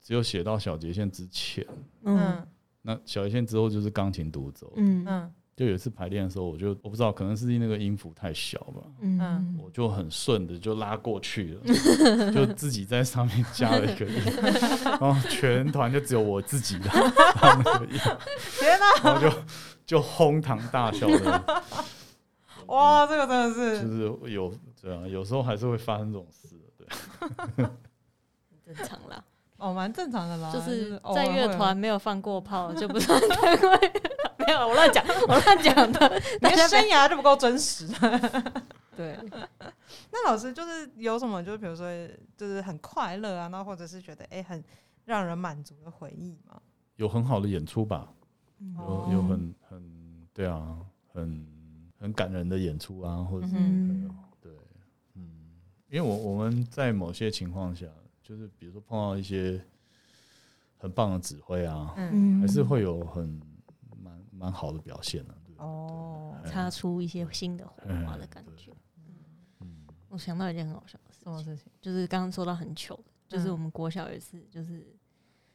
[0.00, 1.66] 只有写到小节线之前，
[2.04, 2.46] 嗯，
[2.82, 5.04] 那小节线之后就是钢琴独奏，嗯。
[5.06, 5.32] 嗯。
[5.60, 11.60] 就有一次排练的时候，我就我不知道，可能是那个音符太小吧，嗯，我就很顺的就拉过去了，
[12.32, 14.22] 就自己在上面加了一个音，
[14.84, 18.00] 然后全团就只有我自己的那个音，
[18.58, 19.02] 天哪！
[19.04, 19.30] 然后就
[19.84, 21.62] 就哄堂大笑的，
[22.68, 24.50] 哇，这个真的是，就是有
[24.80, 27.66] 对啊，有时候还是会发生这种事，对，
[28.64, 29.22] 正常啦，
[29.58, 33.92] 哦，蛮正常的啦，就是在乐团没有放过炮，就不算太会。
[34.46, 36.22] 没有，我乱讲， 我乱讲的。
[36.40, 37.86] 你的生涯就不够真实。
[38.96, 39.18] 对。
[40.10, 41.86] 那老师就是有什么，就是比如说，
[42.36, 44.62] 就是很快乐啊，那或者是觉得哎很
[45.04, 46.60] 让人满足的回忆吗？
[46.96, 48.12] 有很好的演出吧，
[48.58, 50.76] 有有很很对啊，
[51.12, 51.46] 很
[51.98, 53.54] 很感人的演出啊，或者是
[54.40, 54.52] 对，
[55.14, 55.50] 嗯，
[55.88, 57.86] 因为我我们在某些情况下，
[58.22, 59.62] 就是比如说碰到一些
[60.76, 63.40] 很棒的指挥啊，嗯，还是会有很。
[64.40, 68.72] 蛮好的表现了，哦，擦出一些新的火花的感觉。
[69.60, 74.96] 嗯，我想到一件很好笑的什么事情，就是刚刚说到很糗，就是我们国小有一次就是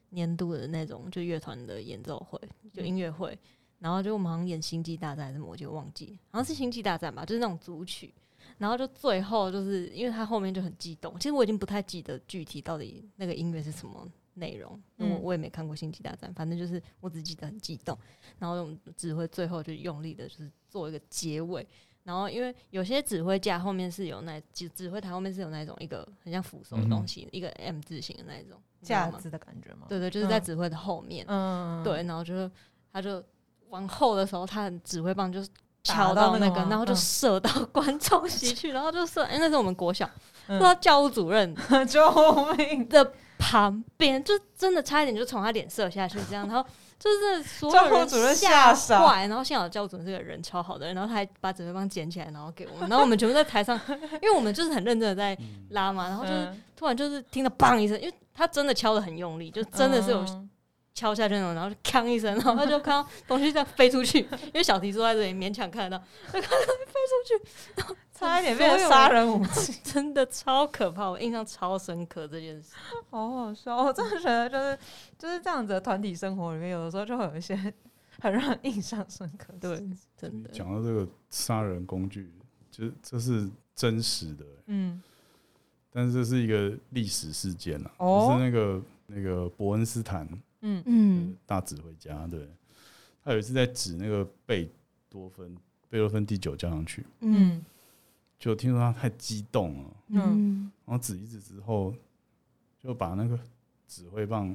[0.10, 2.40] 年度的那种就乐团的演奏会，
[2.72, 3.36] 就音乐会，
[3.80, 8.14] 然后就我们好像演星际大战还是什么，我就忘记，好像是星际大战吧，就是那种组曲，
[8.60, 14.08] 然后就最后就是因为他后面就很激动，其实我已经不太记得具体到底那个音乐是什么。
[14.36, 17.98] 内容，我我也没看过《星际大战》，反正就是我只记得很激动，
[18.40, 21.66] 然后指挥最后就用力的，就是做一个结尾，
[22.04, 29.88] 然后因为有些指挥架后面是有那指指挥台后面是有那种一个很像扶手的东西，一个 M 字形的那种架子的感觉吗？
[29.90, 31.26] 对对，就是在指挥的后面。
[31.28, 32.50] 嗯，对，然后就是
[32.92, 33.24] 他就
[33.70, 35.50] 往后的时候，他的指挥棒就是
[35.84, 40.10] 敲到那个，然后就射到观众席去，然后就射，哎，那是我们国小，
[40.48, 41.56] 射到教务主任
[41.88, 42.88] 救命。
[42.90, 43.14] 的
[43.46, 46.68] 旁边，就真的差一点就从他脸射下去，这样，然后。
[46.98, 53.80] 就是所有人吓坏，然后幸好教主任是个人超好的人，然后他还把指挥棒捡起来，然后给我们，然后我们 全部在台上，
[54.22, 55.38] 因为我们就是很认真的在
[55.72, 60.26] 拉嘛，然后就是突然就是听到砰一声，因为他真的敲的很用力，就真的是有
[60.96, 67.96] 敲下去那种，然后就锵一声，然后他就看到东西在飞出去， 因为小提坐在这里勉强看得到， 就看到飞出去，然后。
[68.18, 72.74] 差一点变成杀人武器， 真的超可怕，我印象超深刻这件事，
[73.10, 73.76] 好好笑。
[73.76, 74.80] 我真的觉得就是
[75.18, 77.54] 就是这样子的团体生活里面，有的时候就会有一些
[78.22, 79.54] 很让人印象深刻。
[79.60, 79.86] 对，
[80.16, 80.50] 真的。
[80.52, 82.32] 讲到这个杀人工具，
[82.72, 85.04] 就是这是真实的，嗯，
[85.92, 90.26] 但是这是一个历史事件啊，就是那个那个伯恩斯坦，
[90.66, 90.84] 嗯。
[90.86, 92.50] 嗯，大指挥家，对，
[93.24, 94.70] 他有一次在指那个贝
[95.10, 95.56] 多芬
[95.90, 97.64] 贝多芬第九交响曲，嗯。
[98.38, 101.96] 就听说他太激动了，嗯，然后指一指之后，
[102.84, 103.40] 就把那个
[103.88, 104.54] 指挥棒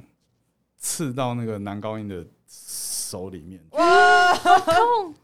[0.77, 5.15] 刺到那个男高音的手里面，哇，好痛！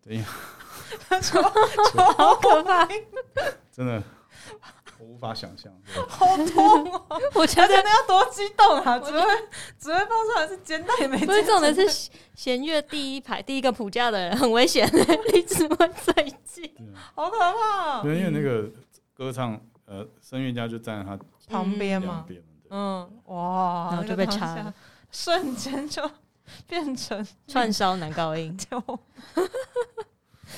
[0.00, 0.28] 等一下，
[2.16, 2.88] 好 可怕，
[3.72, 4.02] 真的。
[5.00, 5.72] 我无法想象，
[6.08, 7.16] 好痛啊！
[7.34, 8.98] 我觉得那要多激动啊！
[8.98, 9.26] 只会
[9.78, 14.88] 只会放出来是肩带也没，所以这种的是弦乐第一排第一个谱架的人很危险，
[15.32, 16.12] 离指挥最
[16.44, 16.74] 近，
[17.14, 18.02] 好可怕。
[18.02, 18.70] 因为那个
[19.14, 21.18] 歌唱呃声乐家就站在他
[21.48, 22.26] 旁边嘛，
[22.70, 24.74] 嗯，哇，然后就被插了，
[25.10, 26.10] 瞬间就
[26.66, 28.56] 变成 串烧男高音。
[28.56, 28.82] 就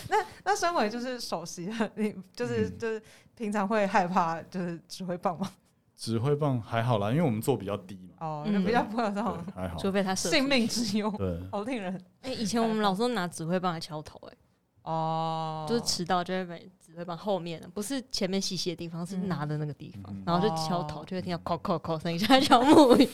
[0.09, 3.03] 那那身为就是首席的，你就是就是。
[3.41, 5.51] 平常会害怕就是指挥棒吗？
[5.97, 8.15] 指挥棒还好啦，因为我们坐比较低嘛。
[8.21, 9.79] 哦，比较不有这种，还好。
[9.79, 11.99] 除非他性命之忧，对，好令人。
[12.21, 14.37] 哎，以前我们老师拿指挥棒来敲头，哎，
[14.83, 23.07] 哦，就是迟到就会被指挥棒后面，不是前面细细的地方，是拿的那个地方，然后就敲头，就会听到“敲敲敲”声音，像敲木鱼。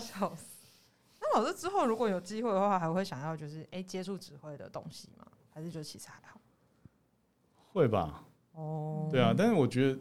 [0.00, 0.46] 笑死！
[1.20, 5.24] 那老师之后如果有机会的话，还会想要就是哎接触指挥的东西吗？
[5.52, 6.40] 还是就其实还好？
[7.72, 8.24] 会吧。
[8.54, 9.98] 哦，对啊，但是我觉得，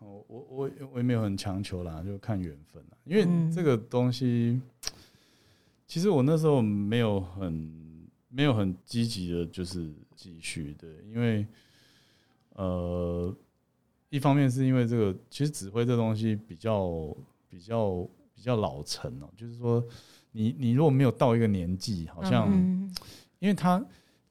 [0.00, 2.96] 我我我我也没有很强求啦，就看缘分啦。
[3.04, 4.60] 因为这个东西，
[5.86, 11.44] 其实我那时候没有很没有很积极的，就是继续对，因为
[12.50, 13.34] 呃，
[14.08, 17.16] 一方面是因为这个，其实指挥这东西比较
[17.48, 19.84] 比较比较老成哦，就是说，
[20.30, 22.52] 你你如果没有到一个年纪，好像，
[23.40, 23.84] 因为他。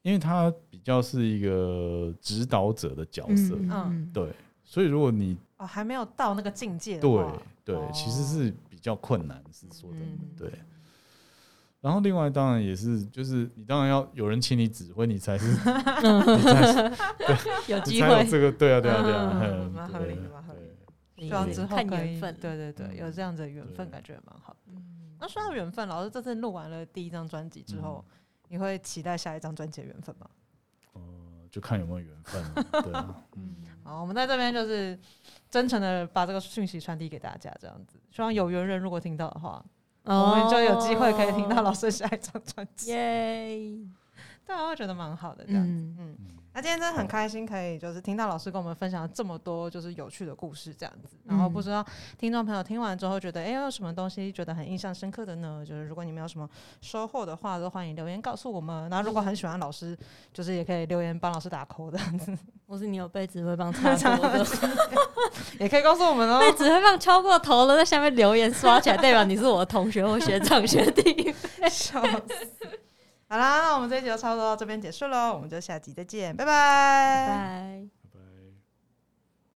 [0.06, 4.32] 因为他比较是一个指导者的角色，嗯，对，
[4.64, 7.26] 所以如果你哦还没有到那个境界，对
[7.64, 9.97] 对，其实是比较困难，是说的
[10.38, 10.51] 对。
[11.82, 16.84] 然后另外当然也是，就是你当然要有人请你指挥，你才是， 你才是
[17.18, 20.60] 对，有机会这个对啊对啊对啊，蛮合理的蛮合理
[21.18, 24.56] 的，希望之后缘分，对对对，有这样子的缘分，感觉蛮好。
[24.68, 28.06] 嗯，那说到缘分，老师这次录完了第一张专辑之后。
[28.48, 30.30] 你会期待下一张专辑的缘分吗？
[30.93, 31.02] 哦，
[31.52, 32.43] 就看有没有缘分。
[32.84, 34.98] 对啊，嗯，好，我们在这边就是
[35.50, 39.64] 真诚的把这个讯息传递给大家，这样子，希望有缘人如果听到的话，
[40.04, 42.91] 我们就有机会可以听到老师下一张专辑。
[42.91, 43.72] 耶，
[44.46, 46.18] 对啊，我觉得蛮好的，这样子，嗯。
[46.56, 51.18] 那今天真的很开心，可以就是听到老师跟我们分享这么多就是有趣的故事这样子。
[51.26, 51.86] 然后不知道
[52.18, 55.66] 听众朋友听完之后觉得，哎，有什么东西觉得很印象深刻的呢？
[55.68, 56.49] 就是如果你们有什么
[56.80, 58.89] 收获的话，都欢迎留言告诉我们。
[58.89, 59.97] 然后如果很喜欢老师，
[60.32, 61.99] 就是也可以留言帮老师打 call 的。
[62.66, 64.45] 或是你有被指挥棒插过的，
[65.60, 66.39] 也可以告诉我们哦。
[66.39, 71.36] 被指挥棒敲过头了，在下面留言刷起来，代表你是我的同学或学长学弟。
[71.70, 72.80] 笑死。
[73.28, 77.28] 好啦，那我们这一集就差不多到这边结束喽，我们就下集再见，拜拜。
[77.28, 77.95] 拜。